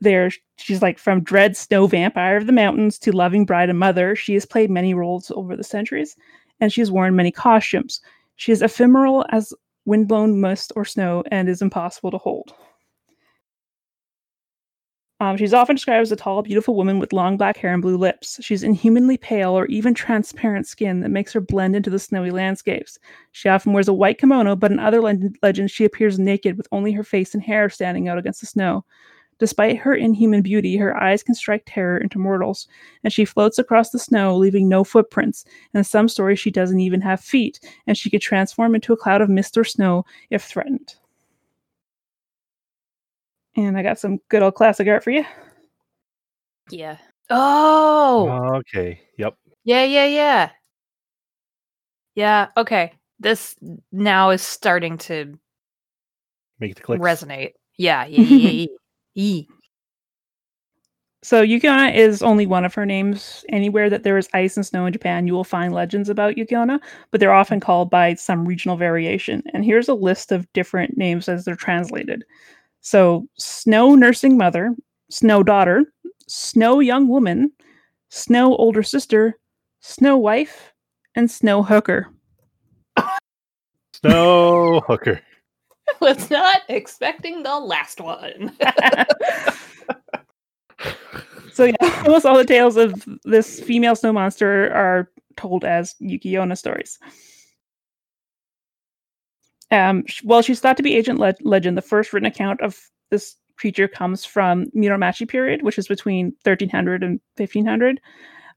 [0.00, 4.16] There, she's like from dread snow vampire of the mountains to loving bride and mother.
[4.16, 6.16] She has played many roles over the centuries,
[6.60, 8.00] and she has worn many costumes.
[8.36, 9.52] She is ephemeral as
[9.84, 12.52] windblown mist or snow, and is impossible to hold.
[15.22, 17.96] Um, she's often described as a tall, beautiful woman with long black hair and blue
[17.96, 18.40] lips.
[18.42, 22.98] She's inhumanly pale or even transparent skin that makes her blend into the snowy landscapes.
[23.30, 26.66] She often wears a white kimono, but in other le- legends, she appears naked with
[26.72, 28.84] only her face and hair standing out against the snow.
[29.38, 32.66] Despite her inhuman beauty, her eyes can strike terror into mortals,
[33.04, 35.44] and she floats across the snow, leaving no footprints.
[35.72, 39.20] In some stories, she doesn't even have feet, and she could transform into a cloud
[39.20, 40.96] of mist or snow if threatened.
[43.56, 45.24] And I got some good old classic art for you.
[46.70, 46.96] Yeah.
[47.30, 48.56] Oh.
[48.56, 49.00] Okay.
[49.18, 49.34] Yep.
[49.64, 50.50] Yeah, yeah, yeah.
[52.14, 52.92] Yeah, okay.
[53.20, 53.56] This
[53.90, 55.38] now is starting to
[56.58, 57.00] Make the click.
[57.00, 57.52] resonate.
[57.78, 58.66] Yeah, yeah, yeah, yeah,
[59.14, 59.42] yeah.
[61.24, 63.44] So Yuki-onna is only one of her names.
[63.48, 66.80] Anywhere that there is ice and snow in Japan, you will find legends about Yuki-onna,
[67.10, 67.66] but they're often mm-hmm.
[67.66, 69.42] called by some regional variation.
[69.54, 72.24] And here's a list of different names as they're translated.
[72.82, 74.74] So snow nursing mother,
[75.10, 75.84] snow daughter,
[76.28, 77.52] snow young woman,
[78.10, 79.38] snow older sister,
[79.80, 80.72] snow wife,
[81.14, 82.08] and snow hooker.
[83.94, 85.20] Snow hooker.
[86.00, 88.56] Was not expecting the last one.
[91.52, 91.74] So yeah,
[92.06, 96.98] almost all the tales of this female snow monster are told as Yuki-onna stories.
[99.72, 101.76] Um, well, she's thought to be ancient le- legend.
[101.76, 102.78] The first written account of
[103.10, 108.00] this creature comes from Muromachi period, which is between 1300 and 1500.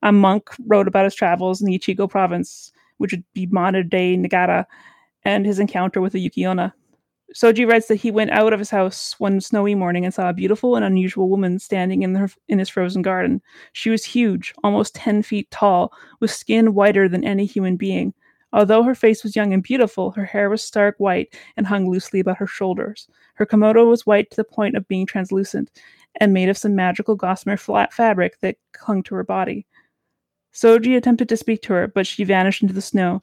[0.03, 4.15] A monk wrote about his travels in the Echigo province, which would be modern day
[4.17, 4.67] Niigata,
[5.23, 6.73] and his encounter with the Yuki-onna.
[7.33, 10.33] Sogi writes that he went out of his house one snowy morning and saw a
[10.33, 13.41] beautiful and unusual woman standing in, her, in his frozen garden.
[13.73, 18.13] She was huge, almost 10 feet tall, with skin whiter than any human being.
[18.55, 22.21] Although her face was young and beautiful, her hair was stark white and hung loosely
[22.21, 23.05] about her shoulders.
[23.33, 25.69] Her kimono was white to the point of being translucent
[26.21, 29.65] and made of some magical gossamer flat fabric that clung to her body.
[30.53, 33.21] Sogi attempted to speak to her, but she vanished into the snow.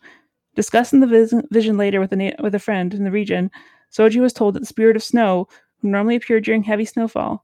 [0.55, 3.51] Discussing the vis- vision later with a, na- with a friend in the region,
[3.91, 7.43] Sogi was told that the spirit of snow, who normally appeared during heavy snowfall,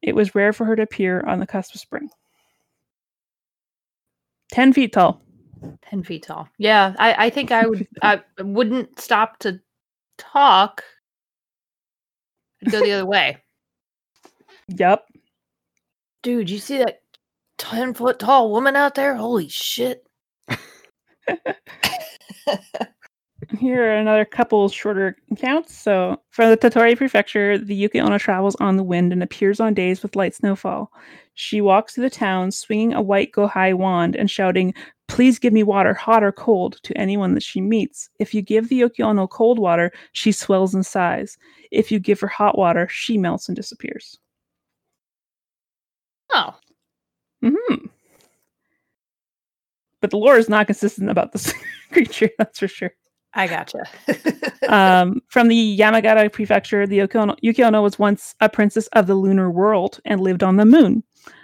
[0.00, 2.08] it was rare for her to appear on the cusp of spring.
[4.50, 5.20] 10 feet tall.
[5.90, 6.48] 10 feet tall.
[6.58, 9.60] Yeah, I, I think I would I wouldn't stop to
[10.16, 10.84] talk.
[12.64, 13.38] I'd go the other way.
[14.76, 15.06] Yep.
[16.22, 17.00] Dude, you see that
[17.56, 19.14] 10 foot tall woman out there?
[19.14, 20.06] Holy shit.
[23.58, 25.74] Here are another couple shorter accounts.
[25.74, 29.72] So, from the Tottori Prefecture, the Yuki Onna travels on the wind and appears on
[29.72, 30.92] days with light snowfall.
[31.34, 34.74] She walks through the town, swinging a white gohei wand and shouting,
[35.08, 38.08] Please give me water, hot or cold, to anyone that she meets.
[38.18, 41.36] If you give the Yuki Onna cold water, she swells in size.
[41.70, 44.18] If you give her hot water, she melts and disappears.
[46.30, 46.54] Oh.
[47.42, 47.86] hmm
[50.00, 51.52] But the lore is not consistent about this
[51.92, 52.92] creature, that's for sure.
[53.34, 53.84] I gotcha.
[54.68, 56.96] um, from the Yamagata prefecture, the
[57.42, 61.02] Yuki Onna, was once a princess of the lunar world and lived on the moon.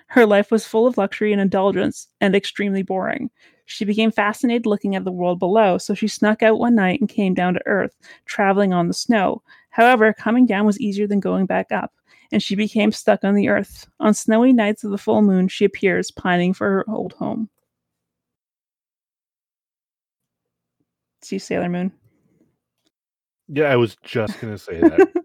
[0.08, 3.30] Her life was full of luxury and indulgence and extremely boring.
[3.66, 7.08] She became fascinated looking at the world below, so she snuck out one night and
[7.08, 7.96] came down to Earth,
[8.26, 9.42] traveling on the snow.
[9.70, 11.92] However, coming down was easier than going back up,
[12.30, 13.86] and she became stuck on the Earth.
[14.00, 17.48] On snowy nights of the full moon, she appears, pining for her old home.
[21.22, 21.90] See Sailor Moon.
[23.48, 25.24] Yeah, I was just gonna say that.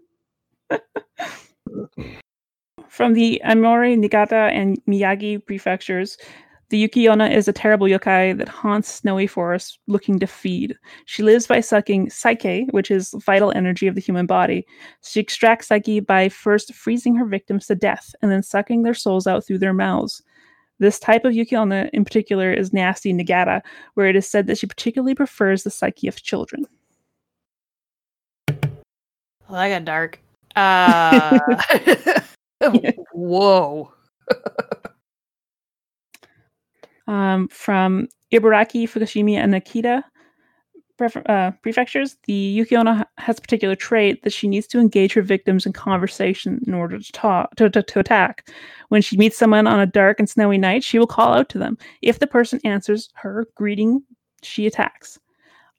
[2.88, 6.16] From the Aomori, Niigata, and Miyagi prefectures,
[6.70, 10.78] the Yuki Onna is a terrible yokai that haunts snowy forests looking to feed.
[11.04, 14.64] She lives by sucking psyche, which is vital energy of the human body.
[15.02, 19.26] She extracts psyche by first freezing her victims to death and then sucking their souls
[19.26, 20.22] out through their mouths.
[20.78, 23.62] This type of Yuki Onna in particular is nasty Niigata,
[23.94, 26.66] where it is said that she particularly prefers the psyche of children.
[28.48, 30.20] Well, that got dark.
[30.54, 31.40] Uh,
[33.12, 33.92] whoa.
[37.10, 40.02] um, from Ibaraki, Fukushima, and Akita
[41.26, 45.22] uh, prefectures, the Yuki Onna has a particular trait that she needs to engage her
[45.22, 48.48] victims in conversation in order to talk to, to, to attack.
[48.88, 51.58] When she meets someone on a dark and snowy night, she will call out to
[51.58, 51.78] them.
[52.02, 54.02] If the person answers her greeting,
[54.42, 55.18] she attacks.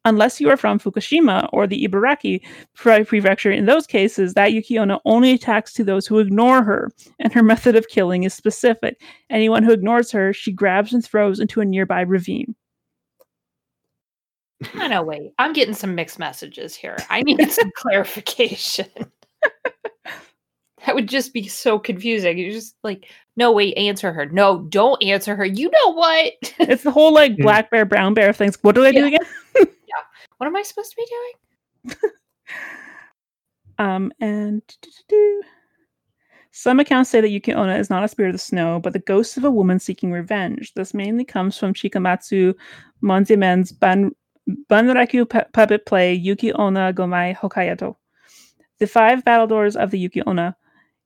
[0.03, 2.41] Unless you are from Fukushima or the Ibaraki
[2.75, 6.89] pre- prefecture, in those cases, that Yuki Onna only attacks to those who ignore her,
[7.19, 8.99] and her method of killing is specific.
[9.29, 12.55] Anyone who ignores her, she grabs and throws into a nearby ravine.
[14.75, 15.33] I know, wait.
[15.39, 16.97] I'm getting some mixed messages here.
[17.09, 18.87] I need some clarification.
[20.85, 22.37] that would just be so confusing.
[22.37, 23.05] You're just like,
[23.37, 24.25] no, wait, answer her.
[24.27, 25.45] No, don't answer her.
[25.45, 26.33] You know what?
[26.59, 28.57] It's the whole like black bear, brown bear things.
[28.61, 29.07] What do I do Yeah.
[29.07, 29.67] again?
[30.41, 31.05] What am I supposed to be
[31.85, 31.97] doing?
[33.77, 34.61] Um, and
[36.51, 38.99] some accounts say that Yuki Onna is not a spirit of the snow, but the
[38.99, 40.73] ghost of a woman seeking revenge.
[40.75, 42.53] This mainly comes from Chikamatsu
[43.03, 44.11] Monzaemon's Ban
[44.69, 47.95] Bunraku pu- puppet play Yuki Onna Gomai Hagoita.
[48.79, 50.55] The five battle doors of the Yuki Onna.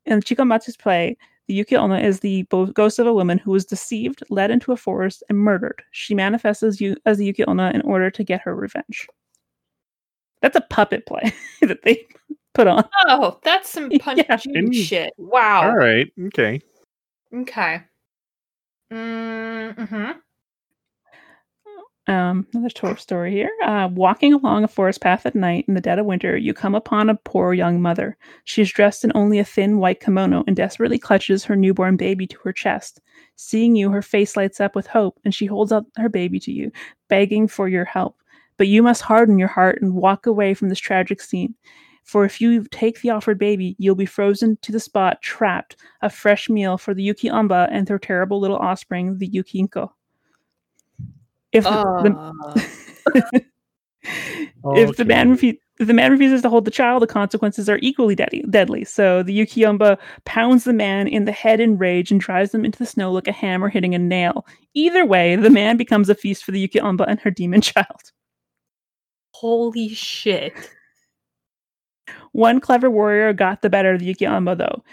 [0.06, 1.18] In Chikamatsu's play,
[1.48, 4.72] the Yuki Onna is the bo- ghost of a woman who was deceived, led into
[4.74, 5.82] a forest, and murdered.
[5.92, 9.08] She manifests as, you- as the Yuki Onna in order to get her revenge.
[10.46, 12.06] That's a puppet play that they
[12.54, 12.88] put on.
[13.08, 14.70] Oh, that's some punch Yeah.
[14.72, 15.12] Shit.
[15.18, 15.70] Wow.
[15.72, 16.06] All right.
[16.28, 16.62] Okay.
[17.34, 17.82] Okay.
[18.94, 20.12] Mm-hmm.
[22.08, 23.50] Um, another to- story here.
[23.64, 26.76] Uh, walking along a forest path at night in the dead of winter, you come
[26.76, 28.16] upon a poor young mother.
[28.44, 32.28] She is dressed in only a thin white kimono and desperately clutches her newborn baby
[32.28, 33.02] to her chest.
[33.36, 36.52] Seeing you, her face lights up with hope, and she holds out her baby to
[36.52, 36.72] you,
[37.10, 38.18] begging for your help.
[38.58, 41.56] But you must harden your heart and walk away from this tragic scene.
[42.04, 46.10] For if you take the offered baby, you'll be frozen to the spot, trapped, a
[46.10, 49.90] fresh meal for the Yuki Onba and their terrible little offspring, the Yuki Inko.
[51.52, 51.70] If the,
[52.04, 53.40] the- Uh,
[54.76, 55.52] if the man Okay.
[55.54, 58.46] refu- if the man refuses to hold the child, the consequences are equally deadly.
[58.50, 58.86] deadly.
[58.86, 62.80] So the Yukiyomba pounds the man in the head in rage and drives them into
[62.80, 64.46] the snow like a hammer hitting a nail.
[64.74, 68.12] Either way, the man becomes a feast for the Yukiyomba and her demon child.
[69.40, 70.72] Holy shit.
[72.32, 74.84] One clever warrior got the better of the Yukiyomba, though.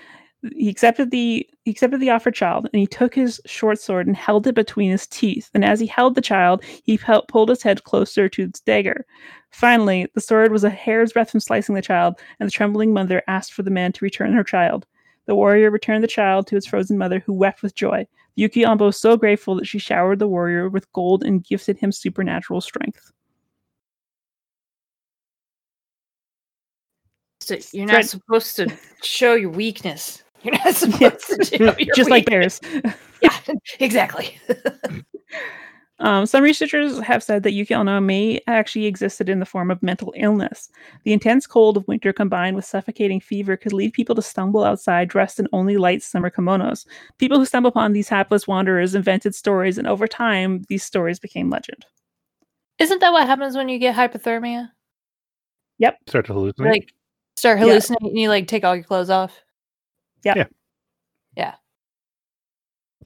[0.56, 4.16] He accepted the he accepted the offered child, and he took his short sword and
[4.16, 5.48] held it between his teeth.
[5.54, 9.06] And as he held the child, he pulled his head closer to its dagger.
[9.52, 13.22] Finally, the sword was a hair's breadth from slicing the child, and the trembling mother
[13.28, 14.86] asked for the man to return her child.
[15.26, 18.08] The warrior returned the child to its frozen mother, who wept with joy.
[18.34, 21.92] Yuki Ambo was so grateful that she showered the warrior with gold and gifted him
[21.92, 23.12] supernatural strength.
[27.42, 28.04] So you're not Right.
[28.08, 28.68] supposed to
[29.02, 30.22] show your weakness.
[30.42, 32.58] You're not supposed to do your Just like weakness.
[32.58, 32.94] bears.
[33.22, 33.38] Yeah,
[33.78, 34.36] exactly.
[36.00, 39.80] Um, some researchers have said that Yuki Onna may actually existed in the form of
[39.84, 40.68] mental illness.
[41.04, 45.08] The intense cold of winter combined with suffocating fever could lead people to stumble outside
[45.08, 46.84] dressed in only light summer kimonos.
[47.18, 51.48] People who stumbled upon these hapless wanderers invented stories, and over time, these stories became
[51.50, 51.86] legend.
[52.80, 54.70] Isn't that what happens when you get hypothermia?
[55.78, 55.98] Yep.
[56.08, 56.70] Start to hallucinate.
[56.70, 56.92] Like
[57.42, 57.66] start Yeah.
[57.66, 59.40] hallucinating and you like take all your clothes off?
[60.24, 60.34] Yeah.
[60.36, 60.44] yeah.
[61.36, 61.54] Yeah.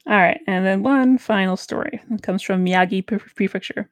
[0.05, 1.99] All right, and then one final story.
[2.11, 3.89] It comes from Miyagi Pre- Prefecture.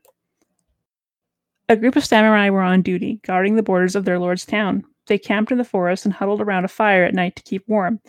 [1.67, 4.83] A group of samurai were on duty, guarding the borders of their lord's town.
[5.07, 7.99] They camped in the forest and huddled around a fire at night to keep warm.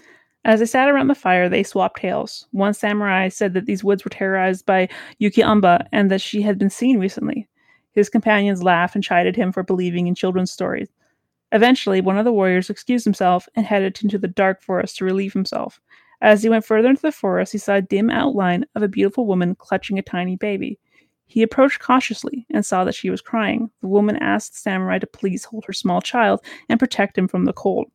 [0.44, 2.46] As they sat around the fire, they swapped tales.
[2.52, 6.58] One samurai said that these woods were terrorized by Yuki Onba and that she had
[6.58, 7.48] been seen recently.
[7.92, 10.88] His companions laughed and chided him for believing in children's stories.
[11.52, 15.32] Eventually, one of the warriors excused himself and headed into the dark forest to relieve
[15.32, 15.80] himself.
[16.20, 19.26] As he went further into the forest, he saw a dim outline of a beautiful
[19.26, 20.78] woman clutching a tiny baby.
[21.26, 23.70] He approached cautiously and saw that she was crying.
[23.80, 27.44] The woman asked the samurai to please hold her small child and protect him from
[27.44, 27.90] the cold.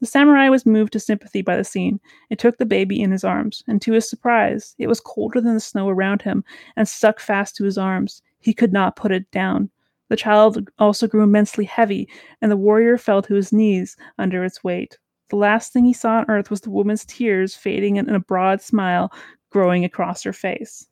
[0.00, 3.22] The samurai was moved to sympathy by the scene and took the baby in his
[3.22, 6.42] arms, and to his surprise, it was colder than the snow around him
[6.76, 8.22] and stuck fast to his arms.
[8.40, 9.70] He could not put it down.
[10.10, 12.08] The child also grew immensely heavy,
[12.42, 14.98] and the warrior fell to his knees under its weight.
[15.30, 18.60] The last thing he saw on earth was the woman's tears fading and a broad
[18.60, 19.12] smile
[19.50, 20.88] growing across her face.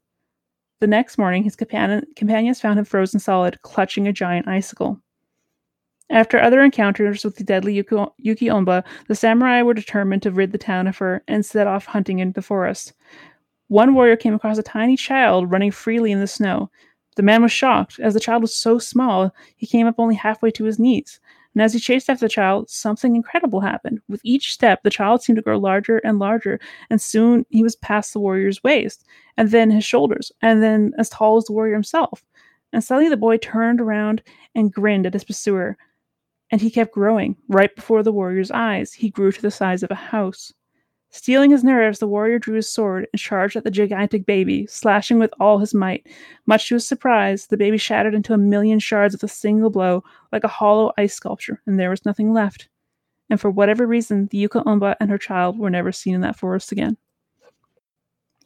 [0.80, 5.00] The next morning, his companion, companions found him frozen solid, clutching a giant icicle.
[6.10, 10.52] After other encounters with the deadly Yuki, Yuki Onba, the samurai were determined to rid
[10.52, 12.92] the town of her and set off hunting into the forest.
[13.66, 16.70] One warrior came across a tiny child running freely in the snow.
[17.18, 20.52] The man was shocked, as the child was so small he came up only halfway
[20.52, 21.18] to his knees.
[21.52, 24.00] And as he chased after the child, something incredible happened.
[24.08, 26.60] With each step, the child seemed to grow larger and larger,
[26.90, 29.04] and soon he was past the warrior's waist,
[29.36, 32.24] and then his shoulders, and then as tall as the warrior himself.
[32.72, 34.22] And suddenly the boy turned around
[34.54, 35.76] and grinned at his pursuer.
[36.52, 37.34] And he kept growing.
[37.48, 40.52] Right before the warrior's eyes, he grew to the size of a house.
[41.10, 45.18] Stealing his nerves, the warrior drew his sword and charged at the gigantic baby, slashing
[45.18, 46.06] with all his might.
[46.46, 50.04] Much to his surprise, the baby shattered into a million shards with a single blow,
[50.32, 52.68] like a hollow ice sculpture, and there was nothing left.
[53.30, 56.38] And for whatever reason, the Yuka Umba and her child were never seen in that
[56.38, 56.96] forest again.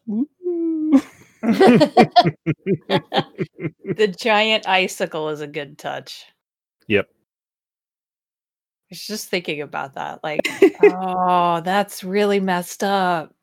[3.97, 6.25] The giant icicle is a good touch.
[6.89, 7.09] Yep.
[8.93, 10.23] Was just thinking about that.
[10.23, 10.47] Like,
[10.83, 13.35] oh, that's really messed up.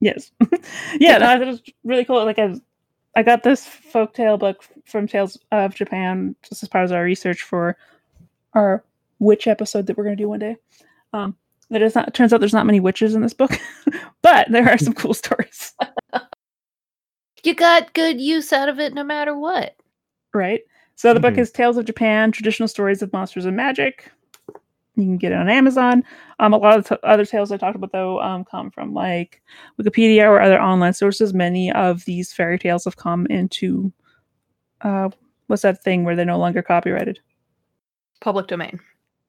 [0.00, 0.32] Yes.
[0.98, 2.24] yeah, no, it was really cool.
[2.24, 2.56] Like I,
[3.14, 7.42] I got this folktale book from Tales of Japan just as part of our research
[7.42, 7.76] for
[8.54, 8.82] our
[9.20, 10.56] witch episode that we're going to do one day.
[11.12, 11.36] Um,
[11.70, 12.12] that is not.
[12.14, 13.52] Turns out there's not many witches in this book,
[14.22, 15.72] but there are some cool stories.
[17.44, 19.76] You got good use out of it no matter what.
[20.34, 20.62] Right.
[20.96, 21.38] So the book Mhm.
[21.38, 24.10] is Tales of Japan: Traditional Stories of Monsters and Magic.
[24.98, 26.02] You can get it on Amazon.
[26.38, 29.42] Um, a lot of t- other tales I talked about though um, come from like
[29.80, 31.34] Wikipedia or other online sources.
[31.34, 33.92] Many of these fairy tales have come into
[34.80, 35.10] uh,
[35.48, 37.20] what's that thing where they're no longer copyrighted?
[38.22, 38.80] Public domain.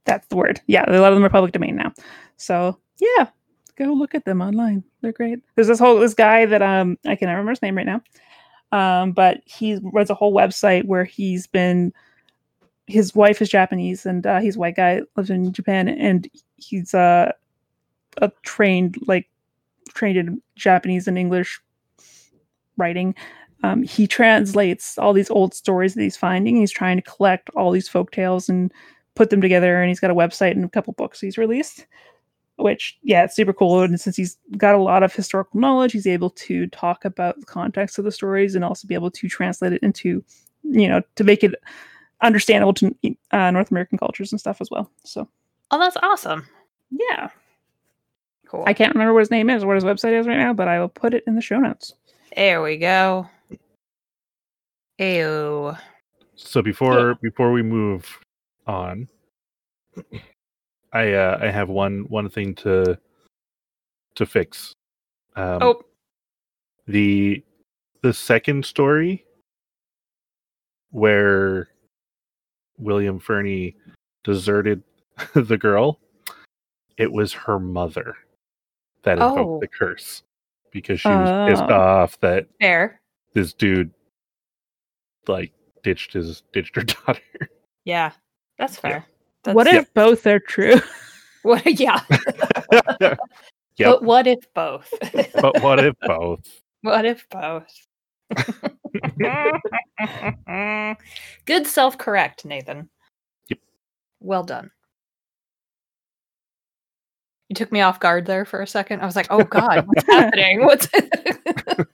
[0.06, 0.62] That's the word.
[0.68, 1.92] Yeah, a lot of them are public domain now.
[2.38, 3.28] So yeah,
[3.76, 4.86] go look at them online.
[5.02, 5.40] They're great.
[5.56, 8.02] There's this whole this guy that um I can't remember his name right now,
[8.72, 11.94] um, but he runs a whole website where he's been.
[12.88, 16.94] His wife is Japanese and uh, he's a white guy lives in Japan and he's
[16.94, 17.34] uh,
[18.22, 19.28] a trained like
[19.94, 21.60] trained in Japanese and English
[22.78, 23.14] writing.
[23.64, 26.56] Um, he translates all these old stories that he's finding.
[26.56, 28.72] He's trying to collect all these folk tales and
[29.16, 31.88] put them together and he's got a website and a couple books he's released
[32.58, 36.08] which yeah it's super cool and since he's got a lot of historical knowledge he's
[36.08, 39.74] able to talk about the context of the stories and also be able to translate
[39.74, 40.24] it into
[40.64, 41.54] you know to make it
[42.22, 42.96] understandable to
[43.32, 45.28] uh, north american cultures and stuff as well so
[45.70, 46.48] Oh, that's awesome.
[46.90, 47.30] yeah
[48.48, 48.64] Cool.
[48.66, 50.68] i can't remember what his name is or what his website is right now but
[50.68, 51.94] i will put it in the show notes
[52.36, 53.28] There we go.
[55.00, 55.76] Ew.
[56.36, 58.06] So before before we move
[58.66, 59.08] on,
[60.94, 62.98] I uh, I have one one thing to
[64.16, 64.74] to fix.
[65.36, 65.82] Um, oh,
[66.88, 67.44] the
[68.02, 69.26] the second story
[70.92, 71.68] where
[72.78, 73.76] William Fernie
[74.24, 74.84] deserted
[75.34, 76.00] the girl,
[76.98, 78.16] it was her mother
[79.04, 79.60] that invoked Oh.
[79.60, 80.24] the curse
[80.72, 81.76] because she was pissed Oh.
[81.76, 83.00] off that fair.
[83.34, 83.92] this dude
[85.28, 85.52] like
[85.84, 87.22] ditched his ditched her daughter.
[87.84, 88.12] Yeah,
[88.58, 88.92] that's fair.
[89.00, 89.12] That's,
[89.46, 90.76] what if both are true?
[91.44, 91.80] What?
[91.80, 92.02] Yeah.
[93.78, 93.88] Yep.
[93.88, 94.92] But what if both?
[95.36, 96.40] but what if both?
[96.82, 97.68] what if both?
[101.46, 102.90] Good self correct, Nathan.
[103.50, 103.60] Yep.
[104.20, 104.72] Well done.
[107.50, 109.02] You took me off guard there for a second.
[109.02, 110.66] I was like, "Oh God, what's happening?
[110.66, 110.88] What's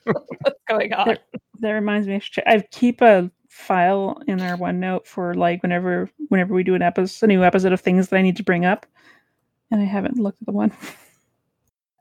[0.04, 1.18] what's going on?"
[1.60, 5.62] that reminds me, I, should check- I keep a file in our OneNote for like
[5.62, 8.44] whenever whenever we do an episode, a new episode of things that I need to
[8.44, 8.86] bring up,
[9.72, 10.72] and I haven't looked at the one.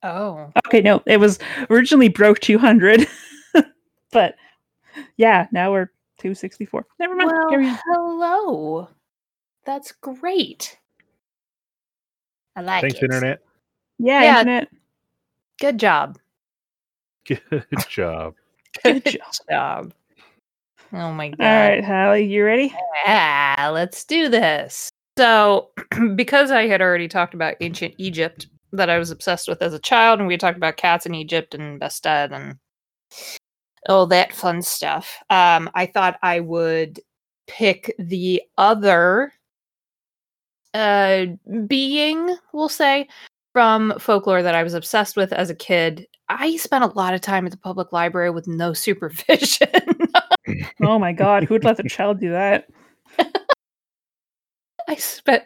[0.03, 1.38] Oh, Okay, no, it was
[1.70, 3.07] originally broke two hundred,
[4.11, 4.34] but
[5.16, 6.86] yeah, now we're two sixty four.
[6.98, 7.30] Never mind.
[7.30, 7.78] well, carry on.
[7.86, 8.88] hello.
[9.64, 10.76] That's great.
[12.57, 13.05] I like Thanks, it.
[13.05, 13.40] internet.
[13.98, 14.40] Yeah, yeah.
[14.40, 14.68] internet.
[15.61, 16.18] Good job.
[17.26, 17.42] Good
[17.88, 18.34] job.
[18.82, 19.18] Good Good
[19.50, 19.92] job.
[20.93, 21.40] Oh my god.
[21.40, 22.74] All right, Halli, you ready?
[23.05, 24.90] Yeah, let's do this.
[25.18, 25.70] So,
[26.16, 29.78] because I had already talked about ancient Egypt that I was obsessed with as a
[29.78, 32.57] child, and we talked about cats in Egypt and Bastet and
[33.88, 37.01] all that fun stuff, um, I thought I would
[37.47, 39.32] pick the other
[40.74, 41.26] uh,
[41.66, 43.09] being, we'll say,
[43.53, 46.07] from folklore that I was obsessed with as a kid.
[46.28, 49.68] I spent a lot of time at the public library with no supervision.
[50.82, 52.68] Oh my god, who would let the child do that?
[54.88, 55.45] I spent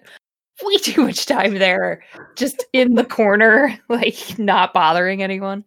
[0.63, 2.03] way too much time there,
[2.37, 5.65] just in the corner, like not bothering anyone.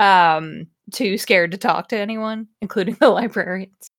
[0.00, 3.90] Um, too scared to talk to anyone, including the librarians.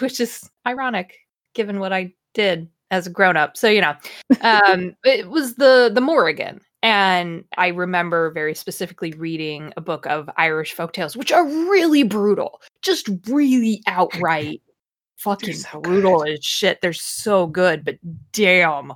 [0.00, 1.16] Which is ironic,
[1.54, 3.56] given what I did as a grown up.
[3.56, 3.94] So you know,
[4.42, 10.30] um, it was the the Morrigan, and I remember very specifically reading a book of
[10.36, 14.62] Irish folktales, which are really brutal, just really outright
[15.16, 16.80] fucking so brutal as shit.
[16.80, 17.96] They're so good, but
[18.30, 18.92] damn.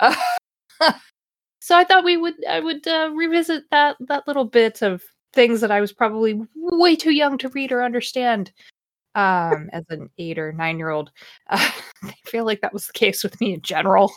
[0.00, 0.16] Uh,
[1.60, 5.00] so I thought we would I would uh, revisit that that little bit of
[5.32, 8.50] things that I was probably way too young to read or understand
[9.14, 11.12] um as an 8 or 9 year old.
[11.48, 11.70] Uh,
[12.02, 14.12] I feel like that was the case with me in general.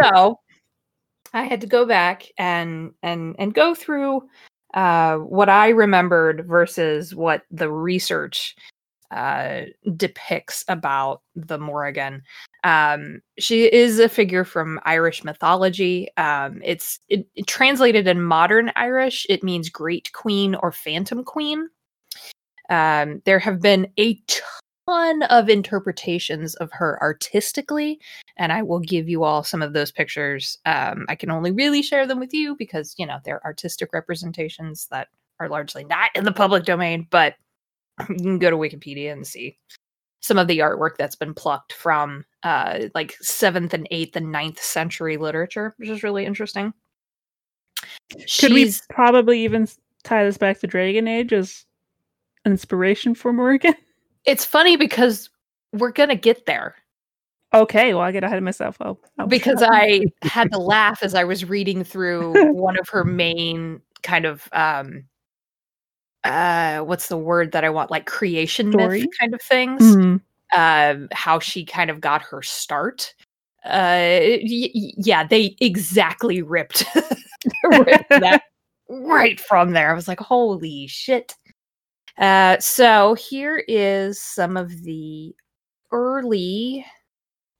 [0.00, 0.38] so
[1.34, 4.28] I had to go back and and and go through
[4.72, 8.56] uh, what I remembered versus what the research
[9.10, 9.62] uh,
[9.96, 12.22] depicts about the Morrigan.
[12.64, 16.08] Um, she is a figure from Irish mythology.
[16.16, 19.26] Um, it's it, it translated in modern Irish.
[19.28, 21.68] It means great queen or phantom queen.
[22.70, 24.18] Um, there have been a
[24.86, 28.00] ton of interpretations of her artistically,
[28.36, 30.58] and I will give you all some of those pictures.
[30.66, 34.86] Um, I can only really share them with you because you know they're artistic representations
[34.90, 35.08] that
[35.40, 37.34] are largely not in the public domain, but
[38.08, 39.58] you can go to Wikipedia and see
[40.20, 44.60] some of the artwork that's been plucked from uh, like seventh and eighth and ninth
[44.62, 46.72] century literature, which is really interesting.
[48.38, 49.68] Could we probably even
[50.02, 51.66] tie this back to Dragon Age as
[52.46, 53.74] inspiration for Morrigan?
[54.24, 55.30] It's funny because
[55.72, 56.76] we're gonna get there
[57.54, 58.76] Okay, well I get ahead of myself.
[58.80, 59.62] Oh, oh, because.
[59.62, 64.48] I had to laugh as I was reading through one of her main kind of
[64.52, 65.04] um
[66.24, 69.02] uh what's the word that I want like creation Story?
[69.02, 69.82] myth kind of things.
[69.96, 70.20] Mhm.
[70.52, 73.14] um, how she kind of got her start.
[73.64, 76.84] Uh, y- yeah, they exactly ripped,
[77.64, 78.42] ripped that
[78.88, 79.90] right from there.
[79.90, 81.34] I was like, holy shit.
[82.18, 85.34] Uh, so here is some of the
[85.90, 86.86] early,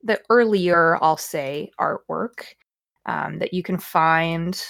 [0.03, 2.45] the earlier, I'll say, artwork
[3.07, 4.61] um, that you can find.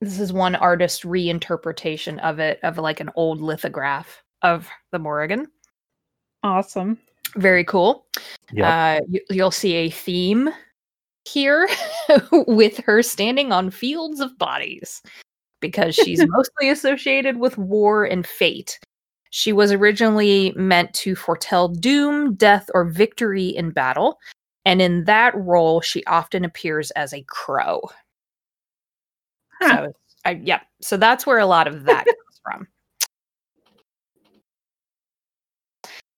[0.00, 5.46] This is one artist reinterpretation of it, of like an old lithograph of the Morrigan
[6.42, 6.98] awesome.
[7.36, 8.06] very cool.
[8.52, 8.66] Yep.
[8.66, 10.50] Uh, you, you'll see a theme
[11.24, 11.68] here
[12.32, 15.02] with her standing on fields of bodies
[15.62, 18.78] because she's mostly associated with war and fate.
[19.30, 24.18] She was originally meant to foretell doom, death, or victory in battle.
[24.66, 27.80] And in that role, she often appears as a crow.
[29.60, 29.86] Huh.
[29.86, 29.92] So,
[30.26, 32.68] I, yeah, so that's where a lot of that comes from.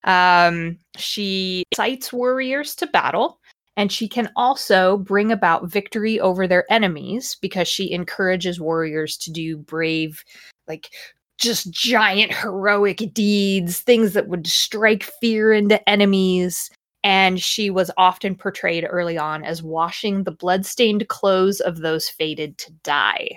[0.05, 3.39] Um, she incites warriors to battle,
[3.77, 9.33] and she can also bring about victory over their enemies because she encourages warriors to
[9.33, 10.25] do brave,
[10.69, 10.91] like
[11.39, 16.71] just giant heroic deeds, things that would strike fear into enemies.
[17.03, 22.57] And she was often portrayed early on as washing the bloodstained clothes of those fated
[22.59, 23.29] to die.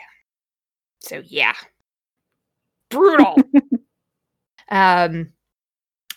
[1.00, 1.56] So, yeah,
[2.90, 3.36] brutal.
[4.70, 5.34] um,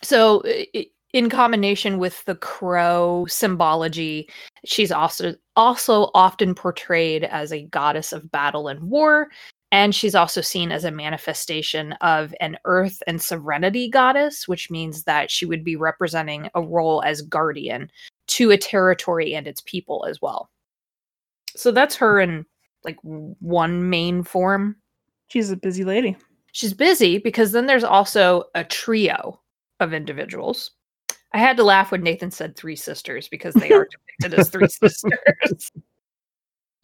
[0.03, 4.29] so, i- in combination with the crow symbology,
[4.65, 9.29] she's also also often portrayed as a goddess of battle and war
[9.73, 15.03] and she's also seen as a manifestation of an earth and serenity goddess which means
[15.03, 17.89] that she would be representing a role as guardian
[18.27, 20.49] to a territory and its people as well
[21.55, 22.45] so that's her in
[22.85, 24.75] like one main form
[25.27, 26.17] She's a busy lady.
[26.51, 29.39] she's busy because then there's also a trio
[29.79, 30.71] of individuals.
[31.33, 33.87] I had to laugh when Nathan said three sisters because they are
[34.19, 35.71] depicted as three sisters.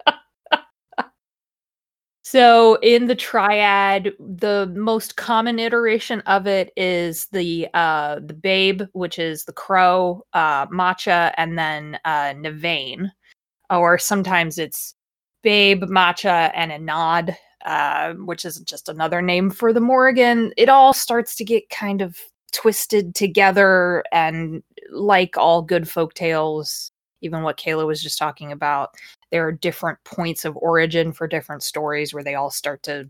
[2.24, 8.88] so in the triad, the most common iteration of it is the uh the Badb,
[8.94, 13.12] which is the crow, uh Macha, and then uh Nemain.
[13.70, 14.96] Or sometimes it's
[15.44, 17.36] Badb, Macha, and a nod
[17.66, 22.02] uh, which is just another name for the Morrigan, it all starts to get kind
[22.02, 22.18] of
[22.52, 24.04] twisted together.
[24.12, 26.92] And like all good folk tales,
[27.22, 28.92] even what Cayla was just talking about,
[29.32, 33.10] there are different points of origin for different stories where they all start to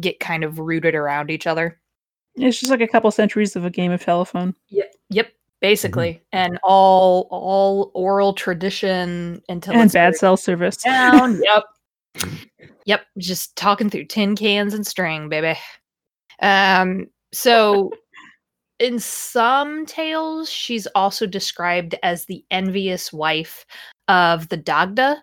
[0.00, 1.80] get kind of rooted around each other.
[2.36, 4.54] It's just like a couple centuries of a game of telephone.
[4.68, 4.92] Yep.
[5.10, 5.32] Yep.
[5.60, 10.76] Basically, and all all oral tradition until and bad cell service.
[10.76, 11.40] down.
[11.44, 11.64] yep.
[12.84, 13.00] Yep.
[13.16, 15.58] Just talking through tin cans and string, baby.
[16.42, 17.92] Um, so
[18.78, 23.64] in some tales, she's also described as the envious wife
[24.08, 25.22] of the Dagda,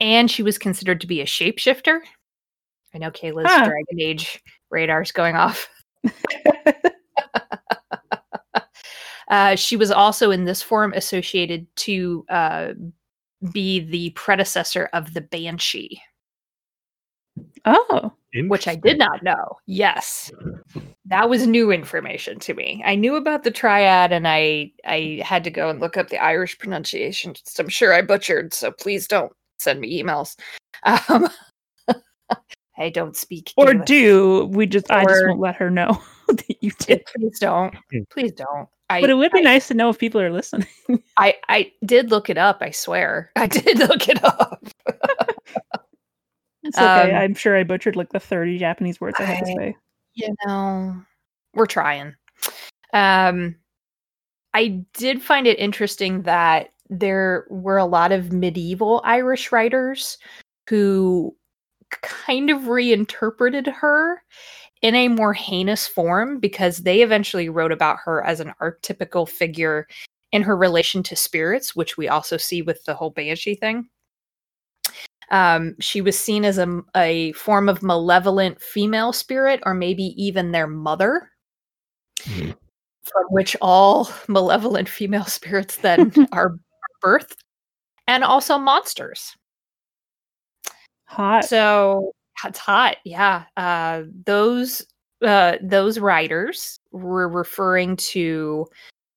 [0.00, 2.00] and she was considered to be a shapeshifter.
[2.94, 3.66] I know Cayla's Huh.
[3.66, 5.68] Dragon Age radar's going off.
[9.28, 12.68] Uh, she was also in this form associated to uh,
[13.52, 16.00] be the predecessor of the Banshee,
[17.66, 18.12] oh,
[18.48, 19.56] which I did not know.
[19.66, 20.30] Yes,
[21.06, 22.82] that was new information to me.
[22.84, 26.22] I knew about the triad, and I I had to go and look up the
[26.22, 27.34] Irish pronunciation.
[27.44, 28.54] So I'm sure I butchered.
[28.54, 30.36] So please don't send me emails.
[30.84, 31.28] Um,
[32.78, 33.52] I don't speak.
[33.56, 33.86] or English.
[33.86, 34.90] do we just?
[34.90, 37.04] I just won't let her know that you did.
[37.06, 37.74] please don't.
[38.10, 38.68] Please don't.
[38.88, 40.68] I, But it would be I- nice to know if people are listening.
[41.18, 42.58] I I did look it up.
[42.60, 44.62] I swear, I did look it up.
[46.66, 47.12] It's okay.
[47.12, 49.76] Um, I'm sure I butchered like the 30 Japanese words I had to say.
[50.14, 50.96] You know,
[51.54, 52.14] we're trying.
[52.92, 53.56] Um,
[54.54, 60.18] I did find it interesting that there were a lot of medieval Irish writers
[60.68, 61.36] who
[62.02, 64.22] kind of reinterpreted her
[64.82, 69.86] in a more heinous form because they eventually wrote about her as an archetypical figure
[70.32, 73.88] in her relation to spirits, which we also see with the whole banshee thing.
[75.30, 80.52] Um, she was seen as a, a form of malevolent female spirit, or maybe even
[80.52, 81.30] their mother,
[82.20, 82.56] Mhm.
[83.02, 86.56] from which all malevolent female spirits then are
[87.04, 87.36] birthed,
[88.08, 89.36] and also monsters.
[91.06, 91.44] Hot.
[91.44, 92.12] So
[92.44, 93.44] it's hot, yeah.
[93.56, 94.86] Uh, those
[95.22, 98.66] uh, those writers were referring to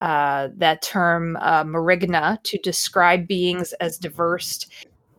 [0.02, 4.66] uh, that term uh, morrígna to describe beings as diverse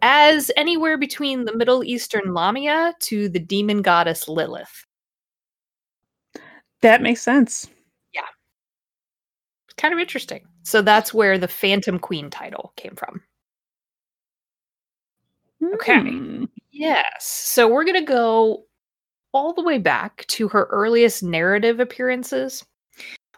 [0.02, 4.84] as anywhere between the Middle Eastern Lamia to the demon goddess Lilith.
[6.82, 7.68] that makes sense.
[8.14, 8.22] Yeah.
[9.66, 10.46] It's kind of interesting.
[10.62, 13.22] So that's where the Phantom Queen title came from.
[15.74, 16.00] Okay.
[16.00, 16.44] Hmm.
[16.72, 17.26] Yes.
[17.26, 18.64] So we're going to go
[19.32, 22.64] all the way back to her earliest narrative appearances,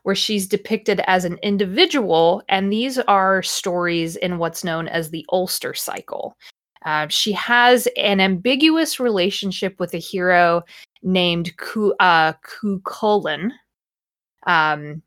[0.03, 2.43] where she's depicted as an individual.
[2.49, 6.37] And these are stories in what's known as the Ulster cycle.
[6.85, 10.63] Uh, she has an ambiguous relationship with a hero
[11.03, 12.33] named Cu- uh.
[14.47, 15.03] Um,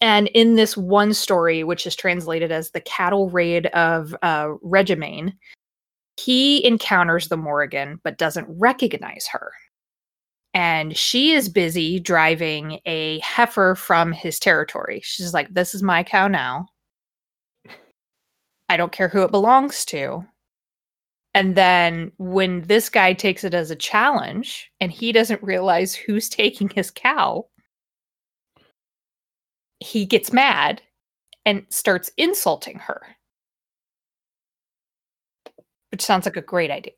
[0.00, 5.32] and in this one story, which is translated as the cattle raid of uh, Regamna,
[6.16, 9.52] he encounters the Morrigan but doesn't recognize her.
[10.52, 15.00] And she is busy driving a heifer from his territory.
[15.04, 16.68] She's like, This is my cow now.
[18.68, 20.24] I don't care who it belongs to.
[21.34, 26.28] And then when this guy takes it as a challenge and he doesn't realize who's
[26.28, 27.46] taking his cow,
[29.80, 30.82] he gets mad
[31.44, 33.00] and starts insulting her.
[35.90, 36.92] Which sounds like a great idea.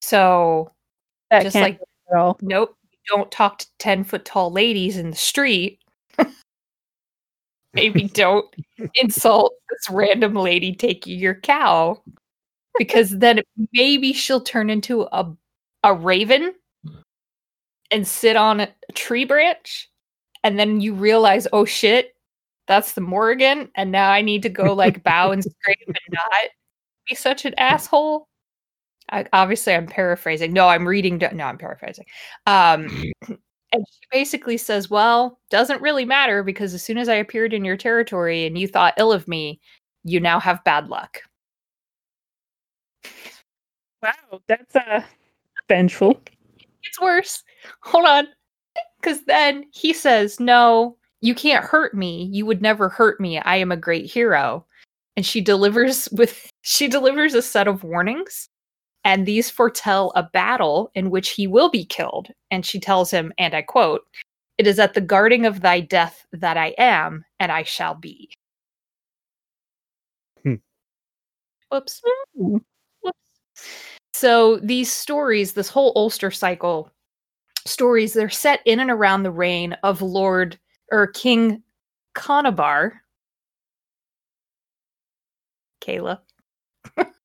[0.00, 0.70] So,
[1.30, 1.80] That just like,
[2.40, 2.76] nope,
[3.08, 5.80] don't talk to 10 foot tall ladies in the street.
[7.74, 8.46] Maybe don't
[8.94, 12.02] insult this random lady taking your cow
[12.78, 15.30] because then maybe she'll turn into a,
[15.82, 16.54] a raven
[17.90, 19.90] and sit on a tree branch.
[20.44, 22.14] And then you realize, oh shit,
[22.66, 23.70] that's the Morrigan.
[23.74, 26.50] And now I need to go like bow and scrape and not
[27.08, 28.28] be such an asshole.
[29.10, 30.52] I, obviously, I'm paraphrasing.
[30.52, 31.18] No, I'm reading.
[31.32, 32.06] No, I'm paraphrasing.
[32.46, 32.88] Um,
[33.28, 37.64] and she basically says, Well, doesn't really matter because as soon as I appeared in
[37.64, 39.60] your territory and you thought ill of me,
[40.04, 41.22] you now have bad luck.
[44.02, 45.02] Wow, that's uh
[45.68, 46.20] vengeful.
[46.82, 47.42] It's worse.
[47.82, 48.28] Hold on.
[49.00, 52.28] Because then he says, No, you can't hurt me.
[52.32, 53.38] You would never hurt me.
[53.38, 54.64] I am a great hero.
[55.16, 58.48] And she delivers with she delivers a set of warnings.
[59.04, 62.28] And these foretell a battle in which he will be killed.
[62.50, 64.02] And she tells him, and I quote,
[64.58, 68.30] It is at the guarding of thy death that I am, and I shall be.
[70.42, 70.54] Hmm.
[71.70, 72.02] Whoops.
[72.36, 72.56] Hmm.
[73.02, 73.18] Whoops.
[74.12, 76.90] So these stories, this whole Ulster cycle
[77.66, 80.58] stories, they're set in and around the reign of Lord
[80.90, 81.62] or King
[82.14, 82.92] Conchobar.
[85.80, 86.18] Cayla.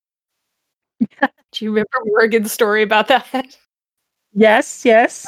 [1.52, 3.58] Do you remember Morgan's story about that?
[4.34, 5.26] Yes, yes.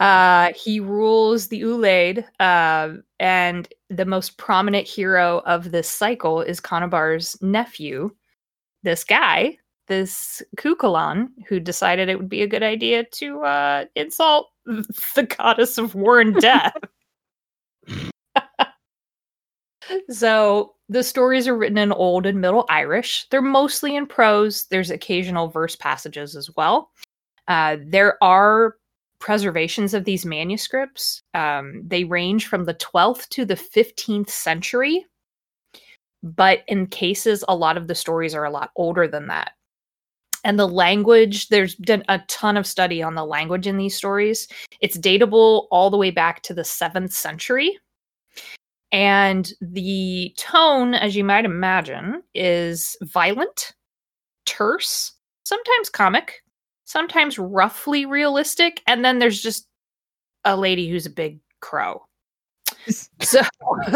[0.00, 6.60] Uh, he rules the Ulaid, uh, and the most prominent hero of this cycle is
[6.60, 8.10] Conchobar's nephew,
[8.84, 9.58] this guy,
[9.88, 15.78] this Cuchulainn, who decided it would be a good idea to uh, insult the goddess
[15.78, 16.76] of war and death.
[20.10, 23.26] so the stories are written in Old and Middle Irish.
[23.30, 24.64] They're mostly in prose.
[24.70, 26.90] There's occasional verse passages as well.
[27.46, 28.76] Uh, there are
[29.18, 31.22] preservations of these manuscripts.
[31.34, 35.04] Um, they range from the 12th to the 15th century,
[36.22, 39.52] but in cases, a lot of the stories are a lot older than that.
[40.44, 44.46] And the language, there's been a ton of study on the language in these stories.
[44.80, 47.78] It's datable all the way back to the 7th century.
[48.90, 53.74] And the tone, as you might imagine, is violent,
[54.46, 55.12] terse,
[55.44, 56.42] sometimes comic,
[56.84, 59.66] sometimes roughly realistic, and then there's just
[60.44, 62.02] a lady who's a big crow.
[63.20, 63.42] So,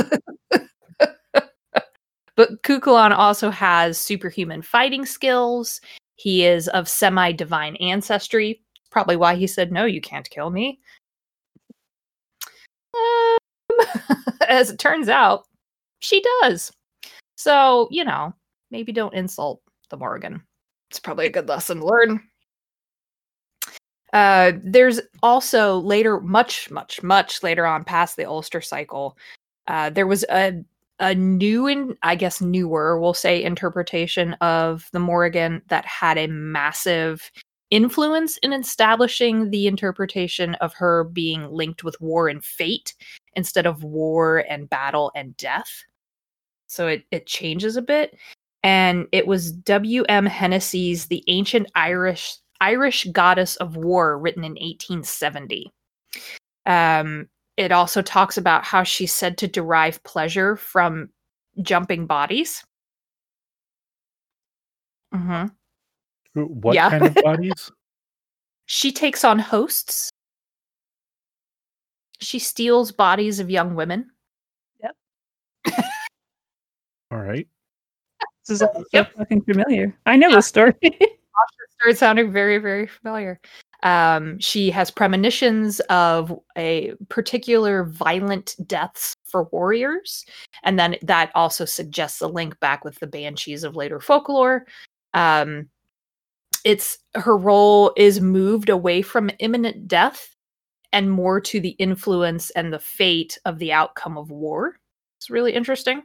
[2.37, 5.81] but Cuchulainn also has superhuman fighting skills.
[6.17, 8.61] He is of semi divine ancestry.
[8.91, 10.79] Probably why he said, No, you can't kill me.
[14.49, 15.45] As it turns out,
[16.01, 16.73] she does.
[17.37, 18.35] So, you know,
[18.71, 19.61] maybe don't insult
[19.91, 20.43] the Morrigan.
[20.91, 22.21] It's probably a good lesson to learn.
[24.13, 29.17] Uh, there's also later, much, much, much later on, past the Ulster cycle,
[29.69, 30.63] uh, there was a
[30.99, 36.29] a new and I guess newer, we'll say, interpretation of the Morrigan that had a
[36.29, 37.31] massive
[37.73, 42.95] influence in establishing the interpretation of her being linked with war and fate
[43.35, 45.85] instead of war and battle and death.
[46.67, 48.17] So it, it changes a bit.
[48.63, 50.27] And it was W.M.
[50.27, 55.73] Hennessy's The Ancient Irish Irish Goddess of War, written in 1870.
[56.65, 61.09] Um, it also talks about how she's said to derive pleasure from
[61.63, 62.63] jumping bodies.
[65.13, 65.47] hmm
[66.35, 66.91] What Yeah.
[66.91, 67.71] kind of bodies?
[68.67, 70.09] She takes on hosts.
[72.21, 74.11] She steals bodies of young women.
[74.83, 74.97] Yep.
[77.11, 77.47] all right.
[78.49, 79.13] This is all so Yep.
[79.17, 79.95] fucking familiar.
[80.07, 80.75] I know this story.
[80.83, 83.41] started sounding very, very familiar.
[83.83, 90.25] Um, she has premonitions of a particular violent deaths for warriors,
[90.63, 94.67] and then that also suggests a link back with the banshees of later folklore.
[95.15, 95.69] Um,
[96.65, 100.35] it's her role is moved away from imminent death
[100.93, 104.79] and more to the influence and the fate of the outcome of war.
[105.19, 106.03] It's really interesting.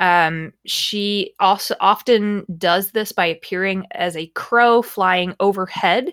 [0.00, 6.12] Um, she also often does this by appearing as a crow flying overhead,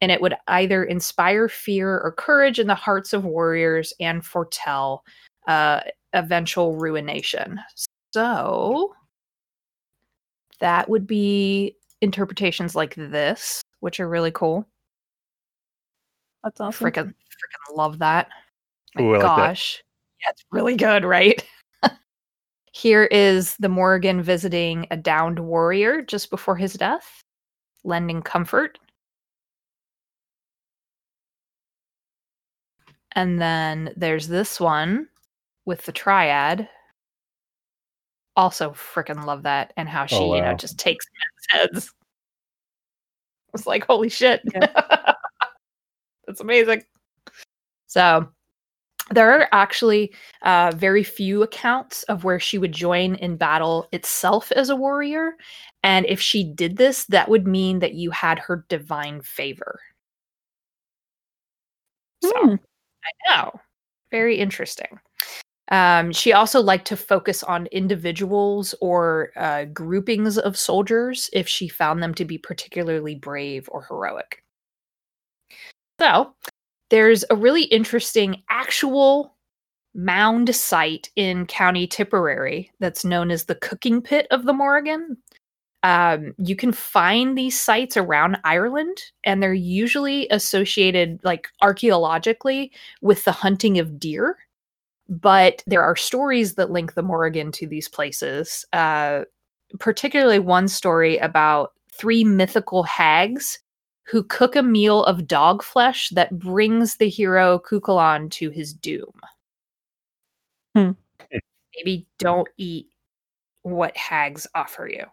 [0.00, 5.04] and it would either inspire fear or courage in the hearts of warriors and foretell
[5.46, 5.80] uh,
[6.12, 7.60] eventual ruination.
[8.12, 8.94] So
[10.60, 14.66] that would be interpretations like this, which are really cool.
[16.44, 16.86] That's awesome.
[16.86, 18.28] Freaking, freaking love that.
[18.94, 19.36] My Ooh, I like that.
[19.36, 19.82] gosh.
[20.20, 21.44] Yeah, it's really good, right?
[22.72, 27.22] Here is the Morrigan visiting a downed warrior just before his death,
[27.84, 28.78] lending comfort.
[33.12, 35.08] And then there's this one
[35.64, 36.68] with the triad.
[38.36, 41.06] Also, freaking love that, and how she, Oh, you know, just takes
[41.50, 41.92] heads.
[43.54, 44.42] It's like, holy shit.
[46.26, 46.82] That's amazing.
[47.86, 48.28] So,
[49.10, 54.52] there are actually uh, very few accounts of where she would join in battle itself
[54.52, 55.32] as a warrior.
[55.84, 59.80] And if she did this, that would mean that you had her divine favor.
[62.22, 62.54] So, Hmm.
[63.04, 63.60] I know.
[64.10, 65.00] Very interesting.
[65.70, 71.68] Um, she also liked to focus on individuals or uh, groupings of soldiers if she
[71.68, 74.44] found them to be particularly brave or heroic.
[75.98, 76.34] So,
[76.90, 79.34] there's a really interesting actual
[79.94, 85.16] mound site in County Tipperary that's known as the Cooking Pit of the Morrigan.
[85.82, 93.24] Um, you can find these sites around Ireland, and they're usually associated, like archaeologically, with
[93.24, 94.36] the hunting of deer.
[95.08, 99.22] But there are stories that link the Morrigan to these places, uh,
[99.78, 103.58] particularly one story about three mythical hags
[104.04, 109.12] who cook a meal of dog flesh that brings the hero Cuchulainn to his doom.
[110.74, 110.90] Hmm.
[111.76, 112.88] Maybe don't eat
[113.62, 115.04] what hags offer you.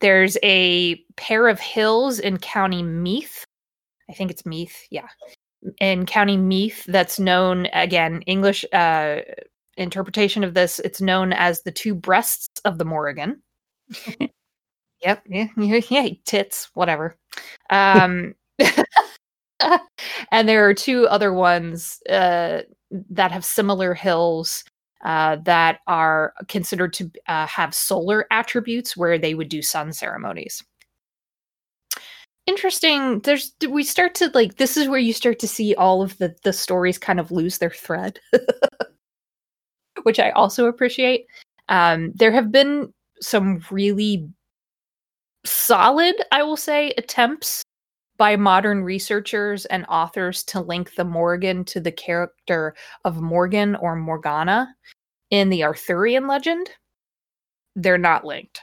[0.00, 3.44] There's a pair of hills in County Meath.
[4.08, 5.08] I think it's Meath, yeah.
[5.80, 9.20] In County Meath, that's known again, English uh,
[9.76, 13.42] interpretation of this, it's known as the two breasts of the Morrigan.
[15.02, 15.22] Yep.
[15.28, 15.46] Yeah.
[15.56, 15.80] Yeah.
[15.90, 16.70] yeah tits.
[16.74, 17.16] Whatever.
[17.70, 18.34] Um,
[20.30, 22.62] and there are two other ones uh,
[23.10, 24.64] that have similar hills
[25.04, 30.64] uh, that are considered to uh, have solar attributes, where they would do sun ceremonies.
[32.46, 33.20] Interesting.
[33.20, 36.34] There's we start to like this is where you start to see all of the
[36.44, 38.20] the stories kind of lose their thread,
[40.04, 41.26] which I also appreciate.
[41.68, 44.28] Um, there have been some really
[45.44, 47.64] solid, I will say, attempts
[48.16, 52.74] by modern researchers and authors to link the Morrigan to the character
[53.04, 54.72] of Morgan or Morgana
[55.30, 56.70] in the Arthurian legend.
[57.74, 58.60] They're not linked.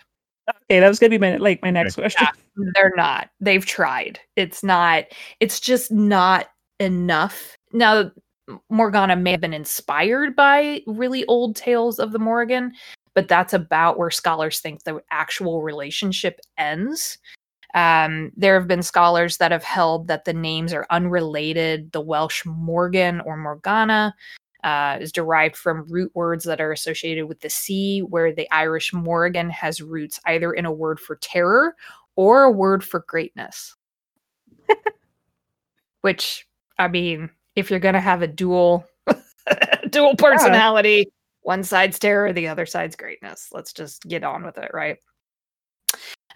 [0.50, 2.28] Okay, that was gonna be my like my next question.
[2.56, 3.30] They're not.
[3.40, 4.20] They've tried.
[4.36, 5.06] It's not,
[5.40, 6.48] it's just not
[6.80, 7.58] enough.
[7.72, 8.12] Now,
[8.70, 12.74] Morgana may have been inspired by really old tales of the Morrigan,
[13.16, 17.18] but that's about where scholars think the actual relationship ends.
[17.74, 21.92] Um, there have been scholars that have held that the names are unrelated.
[21.92, 24.14] The Welsh Morgan or Morgana
[24.64, 28.94] uh, is derived from root words that are associated with the sea, where the Irish
[28.94, 31.76] Morrigan has roots either in a word for terror
[32.16, 33.76] or a word for greatness.
[36.02, 36.48] Which,
[36.78, 38.86] I mean, if you're going to have a dual
[39.90, 41.12] dual personality,
[41.42, 43.50] one side's terror, the other side's greatness.
[43.52, 44.98] Let's just get on with it, right?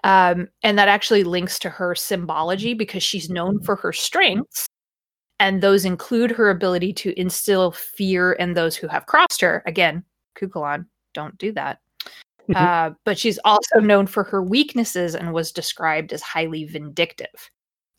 [0.03, 4.67] Um, and that actually links to her symbology because she's known for her strengths,
[5.39, 9.63] and those include her ability to instill fear in those who have crossed her.
[9.65, 10.03] Again,
[10.39, 11.79] Cuchulainn, don't do that.
[12.55, 17.51] Uh, but she's also known for her weaknesses and was described as highly vindictive.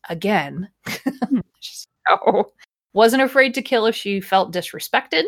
[0.09, 0.69] Again,
[1.59, 2.51] so
[2.93, 5.23] wasn't afraid to kill if she felt disrespected.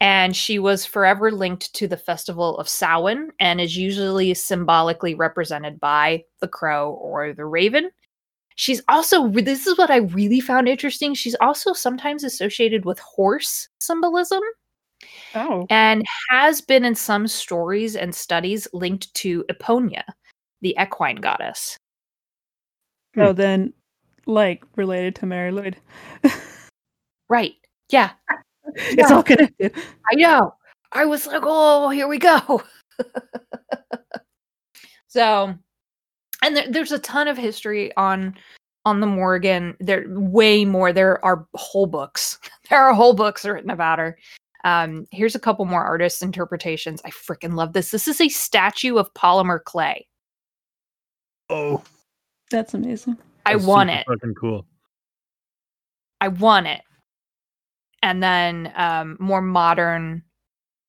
[0.00, 5.78] And she was forever linked to the festival of Samhain and is usually symbolically represented
[5.78, 7.90] by the crow or the raven.
[8.56, 11.14] She's also, this is what I really found interesting.
[11.14, 14.42] She's also sometimes associated with horse symbolism
[15.34, 20.02] Oh, and has been in some stories and studies linked to Epona,
[20.60, 21.76] the equine goddess.
[23.16, 23.72] so then,
[24.26, 25.76] like related to Mari Lwyd,
[27.32, 27.54] Right.
[27.88, 28.10] Yeah.
[28.74, 29.74] it's all connected.
[30.10, 30.54] I know.
[30.92, 32.62] I was like, oh, here we go.
[35.08, 35.54] so,
[36.42, 38.36] and there, there's a ton of history on
[38.84, 39.74] on the Morrigan.
[39.80, 40.92] There way more.
[40.92, 42.38] There are whole books.
[42.68, 44.18] There are whole books written about her.
[44.64, 47.02] Um, here's a couple more artist interpretations.
[47.04, 47.90] I freaking love this.
[47.90, 50.06] This is a statue of polymer clay.
[51.50, 51.82] Oh,
[52.50, 53.18] That's amazing.
[53.44, 54.06] I that's want super it.
[54.06, 54.66] Fucking cool.
[56.20, 56.82] I want it.
[58.02, 60.22] And then um, more modern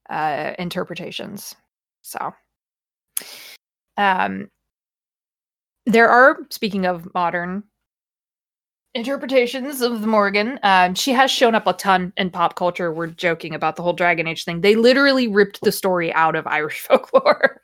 [0.09, 1.55] uh, interpretations.
[2.01, 2.33] So,
[3.97, 4.49] um,
[5.85, 7.63] there are speaking of modern
[8.95, 10.59] interpretations of the Morrigan.
[10.63, 12.93] Um, she has shown up a ton in pop culture.
[12.93, 14.61] We're joking about the whole Dragon Age thing.
[14.61, 17.61] They literally ripped the story out of Irish folklore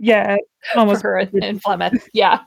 [0.00, 0.36] Yeah,
[0.74, 1.02] almost.
[1.02, 2.08] her in, in Flemeth.
[2.12, 2.40] Yeah.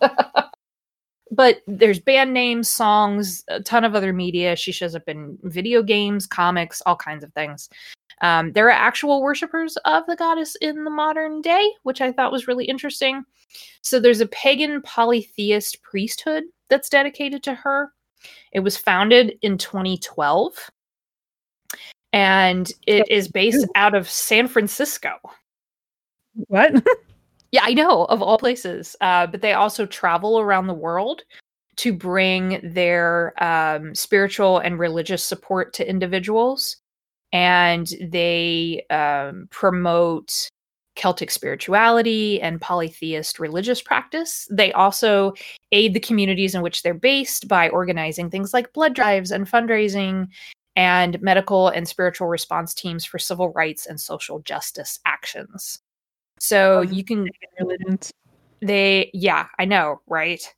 [1.32, 4.56] but there's band names, songs, a ton of other media.
[4.56, 7.70] She shows up in video games, comics, all kinds of things.
[8.22, 12.34] Um, there are actual worshippers of the goddess in the modern day, which I thought
[12.34, 13.24] was really interesting.
[13.82, 17.94] So there's a pagan polytheist priesthood that's dedicated to her.
[18.52, 20.54] It was founded in 2012
[22.12, 25.12] and it is based out of San Francisco.
[26.48, 26.84] What?
[27.52, 28.96] Yeah, I know, of all places.
[29.02, 31.24] Uh, but they also travel around the world
[31.78, 36.78] to bring their um, spiritual and religious support to individuals.
[37.34, 40.32] And they um, promote
[41.00, 44.48] Celtic spirituality and polytheist religious practice.
[44.52, 45.34] They also
[45.72, 50.28] aid the communities in which they're based by organizing things like blood drives and fundraising
[50.76, 55.80] and medical and spiritual response teams for civil rights and social justice actions.
[56.40, 57.28] So you can
[58.62, 60.54] they yeah i know right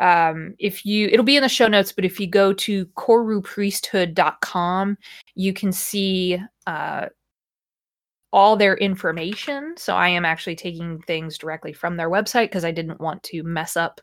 [0.00, 4.98] um if you it'll be in the show notes but if you go to corupriesthood.com
[5.36, 7.06] you can see uh
[8.34, 12.70] all their information so i am actually taking things directly from their website because i
[12.70, 14.00] didn't want to mess up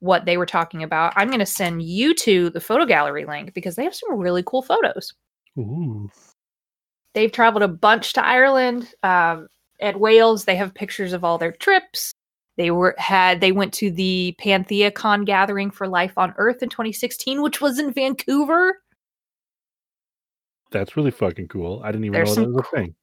[0.00, 3.54] what they were talking about i'm going to send you to the photo gallery link
[3.54, 5.14] because they have some really cool photos
[5.58, 6.10] Ooh.
[7.14, 8.94] they've traveled a bunch to Ireland.
[9.02, 9.48] Um,
[9.80, 12.12] at Wales, they have pictures of all their trips.
[12.56, 17.40] They were had they went to the Pantheacon gathering for life on Earth in 2016,
[17.42, 18.76] which was in Vancouver.
[20.70, 21.80] That's really fucking cool.
[21.82, 22.94] I didn't even There's know that was a thing.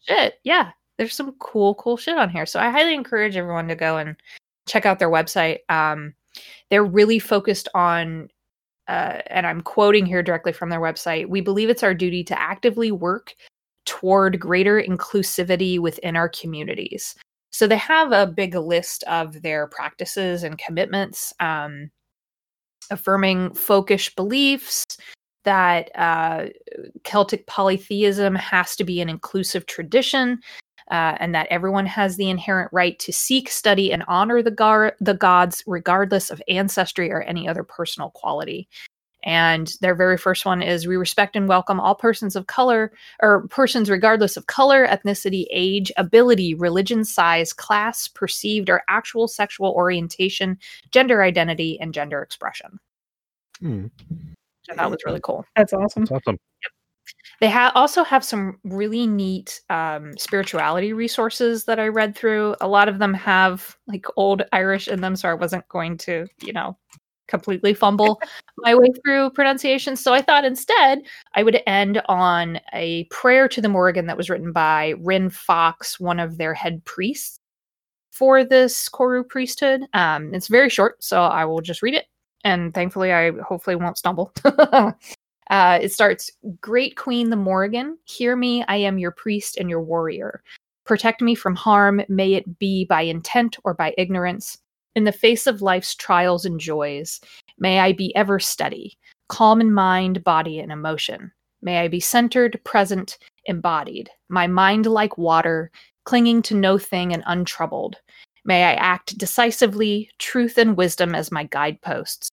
[0.00, 0.34] Shit.
[0.44, 2.46] Yeah, there's some cool, cool shit on here.
[2.46, 4.16] So I highly encourage everyone to go and
[4.66, 5.58] check out their website.
[5.68, 6.14] Um,
[6.70, 8.28] they're really focused on
[8.88, 11.28] uh, and I'm quoting here directly from their website.
[11.28, 13.34] We believe it's our duty to actively work
[13.84, 17.14] toward greater inclusivity within our communities.
[17.50, 21.90] So they have a big list of their practices and commitments, um,
[22.90, 24.84] affirming folkish beliefs
[25.48, 26.48] that uh,
[27.04, 30.40] Celtic polytheism has to be an inclusive tradition.
[30.90, 34.96] Uh, and that everyone has the inherent right to seek, study, and honor the, gar-
[35.00, 38.66] the gods, regardless of ancestry or any other personal quality.
[39.22, 43.46] And their very first one is we respect and welcome all persons of color or
[43.48, 50.56] persons regardless of color, ethnicity, age, ability, religion, size, class, perceived or actual sexual orientation,
[50.90, 52.80] gender identity, and gender expression.
[53.60, 53.88] Hmm.
[54.68, 55.44] Which I thought was really cool.
[55.56, 56.04] That's awesome.
[56.04, 56.38] That's awesome.
[57.40, 62.56] They ha- also have some really neat um, spirituality resources that I read through.
[62.60, 66.26] A lot of them have like old Irish in them, so I wasn't going to,
[66.42, 66.76] you know,
[67.28, 68.20] completely fumble
[68.58, 69.94] my way through pronunciation.
[69.94, 71.02] So I thought instead
[71.34, 76.00] I would end on a prayer to the Morrigan that was written by Rynn Fox,
[76.00, 77.38] one of their head priests
[78.10, 79.82] for this Coru priesthood.
[79.94, 82.06] Um, it's very short, so I will just read it.
[82.44, 84.32] And thankfully, I hopefully won't stumble.
[85.50, 89.80] Uh, it starts Great Queen the Morrigan, hear me, I am your priest and your
[89.80, 90.42] warrior.
[90.84, 94.58] Protect me from harm, may it be by intent or by ignorance.
[94.94, 97.20] In the face of life's trials and joys,
[97.58, 98.98] may I be ever steady,
[99.28, 101.32] calm in mind, body, and emotion.
[101.62, 105.70] May I be centered, present, embodied, my mind like water,
[106.04, 107.96] clinging to no thing and untroubled.
[108.48, 112.30] May I act decisively, truth and wisdom as my guideposts.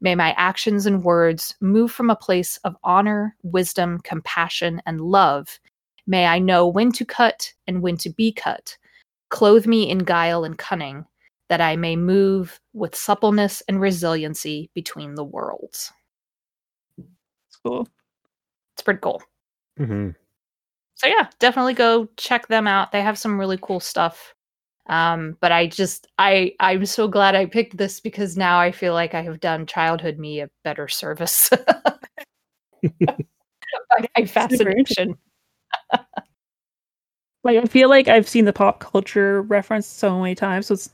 [0.00, 5.58] May my actions and words move from a place of honor, wisdom, compassion, and love.
[6.06, 8.78] May I know when to cut and when to be cut.
[9.30, 11.04] Clothe me in guile and cunning,
[11.48, 15.92] that I may move with suppleness and resiliency between the worlds.
[16.96, 17.88] It's cool.
[18.76, 19.20] It's pretty cool.
[19.78, 20.10] hmm
[20.94, 22.92] So yeah, definitely go check them out.
[22.92, 24.35] They have some really cool stuff.
[24.88, 28.94] Um, but I just I I'm so glad I picked this because now I feel
[28.94, 31.50] like I have done childhood me a better service.
[31.50, 31.66] By
[34.16, 35.16] my fascination.
[37.42, 40.90] Like I feel like I've seen the pop culture reference so many times, so it's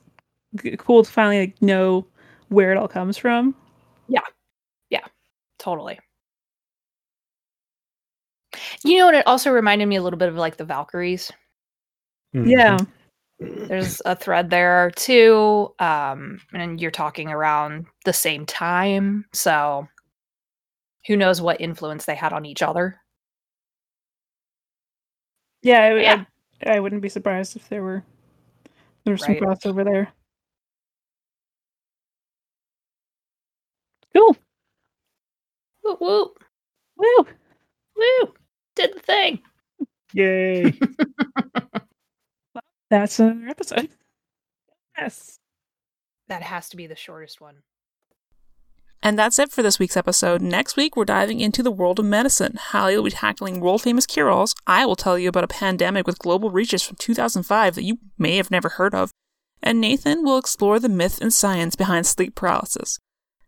[0.56, 2.06] g- cool to finally like know
[2.48, 3.54] where it all comes from.
[4.08, 4.20] Yeah,
[4.90, 5.04] yeah,
[5.58, 5.98] totally.
[8.84, 9.14] You know what?
[9.14, 11.32] It also reminded me a little bit of like the Valkyries.
[12.34, 12.48] Mm-hmm.
[12.48, 12.78] Yeah,
[13.40, 15.74] There's a thread there too.
[15.78, 19.24] Um, and you're talking around the same time.
[19.32, 19.88] So
[21.06, 23.00] who knows what influence they had on each other?
[25.62, 26.24] yeah, I, Yeah.
[26.66, 28.04] I, I wouldn't be surprised if there were
[29.04, 29.42] there was some Right.
[29.42, 30.12] crossover there.
[34.14, 34.36] Cool.
[35.84, 36.34] Woo woo
[36.96, 37.26] Woo!
[37.96, 38.34] woo!
[38.76, 39.40] Did the thing.
[40.12, 40.78] Yay!
[42.92, 43.88] That's our episode.
[44.98, 45.38] Yes.
[46.28, 47.62] That has to be the shortest one.
[49.02, 50.42] And that's it for this week's episode.
[50.42, 52.58] Next week, we're diving into the world of medicine.
[52.72, 54.54] Halli will be tackling world famous cure alls.
[54.66, 58.36] I will tell you about a pandemic with global reaches from 2005 that you may
[58.36, 59.10] have never heard of.
[59.62, 62.98] And Nathan will explore the myth and science behind sleep paralysis.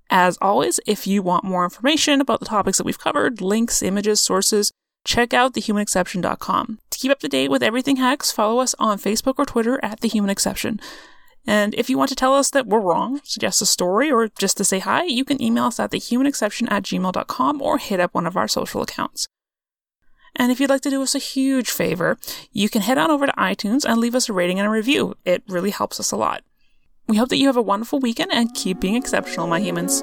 [0.08, 4.22] As always, if you want more information about the topics that we've covered, links, images,
[4.22, 4.72] sources,
[5.04, 6.78] check out thehumanexception.com.
[6.90, 10.00] To keep up to date with everything Hex, follow us on Facebook or Twitter at
[10.00, 10.80] The Human Exception.
[11.46, 14.56] And if you want to tell us that we're wrong, suggest a story, or just
[14.56, 18.26] to say hi, you can email us at thehumanexception at gmail.com or hit up one
[18.26, 19.28] of our social accounts.
[20.36, 22.18] And if you'd like to do us a huge favor,
[22.50, 25.14] you can head on over to iTunes and leave us a rating and a review.
[25.24, 26.42] It really helps us a lot.
[27.06, 30.02] We hope that you have a wonderful weekend and keep being exceptional, my humans.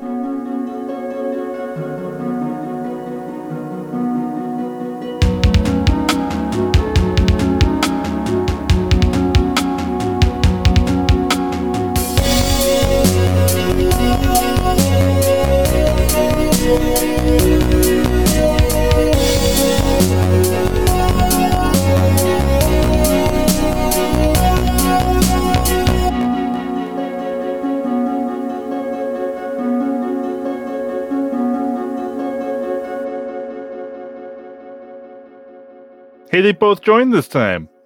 [36.32, 37.70] Hey, they both joined this time.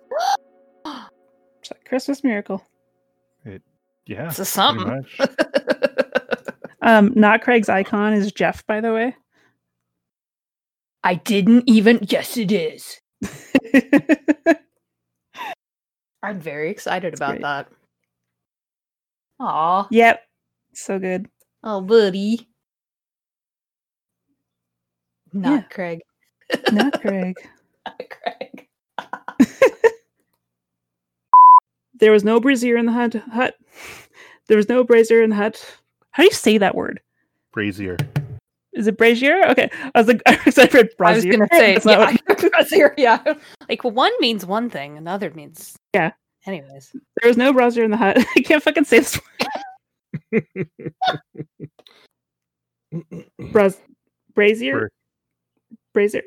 [1.59, 2.63] It's a Christmas miracle.
[3.43, 3.63] It,
[4.05, 4.27] Yeah.
[4.27, 5.05] It's a pretty something.
[6.84, 9.15] Um, not Craig's icon is Jeff, by the way.
[11.03, 11.97] I didn't even.
[12.03, 13.01] Yes, it is.
[16.22, 17.41] I'm very excited about great.
[17.41, 17.67] that.
[19.39, 19.88] Aw.
[19.89, 20.22] yep.
[20.76, 21.27] So good.
[21.63, 22.47] Oh, buddy.
[25.34, 25.61] Not Yeah.
[25.72, 26.01] Craig.
[26.72, 27.35] Not Craig.
[27.86, 28.68] Not Craig.
[31.98, 33.16] There was no brazier in the hut.
[33.32, 33.56] hut.
[34.48, 35.66] There was no brazier in the hut.
[36.12, 36.99] How do you say that word?
[37.53, 37.95] Brazier.
[38.74, 39.41] Is it brazier?
[39.52, 39.70] Okay.
[39.95, 41.32] I was like, I was like, I was brazier.
[41.32, 41.98] gonna say, That's yeah,
[42.28, 43.24] what- brazier, yeah.
[43.70, 46.12] Like one means one thing, another means Yeah.
[46.45, 46.91] Anyways,
[47.22, 48.18] there was no brazier in the hut.
[48.36, 49.20] I can't fucking say this
[50.34, 50.68] word.
[53.40, 53.80] Braz-
[54.34, 54.80] brazier.
[54.80, 54.88] Bra-
[55.94, 56.22] brazier.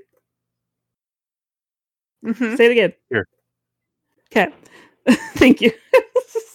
[2.25, 2.57] Mhm.
[2.57, 2.93] Say it again.
[3.11, 3.27] Here.
[4.33, 4.49] Okay.
[5.37, 5.73] Thank you.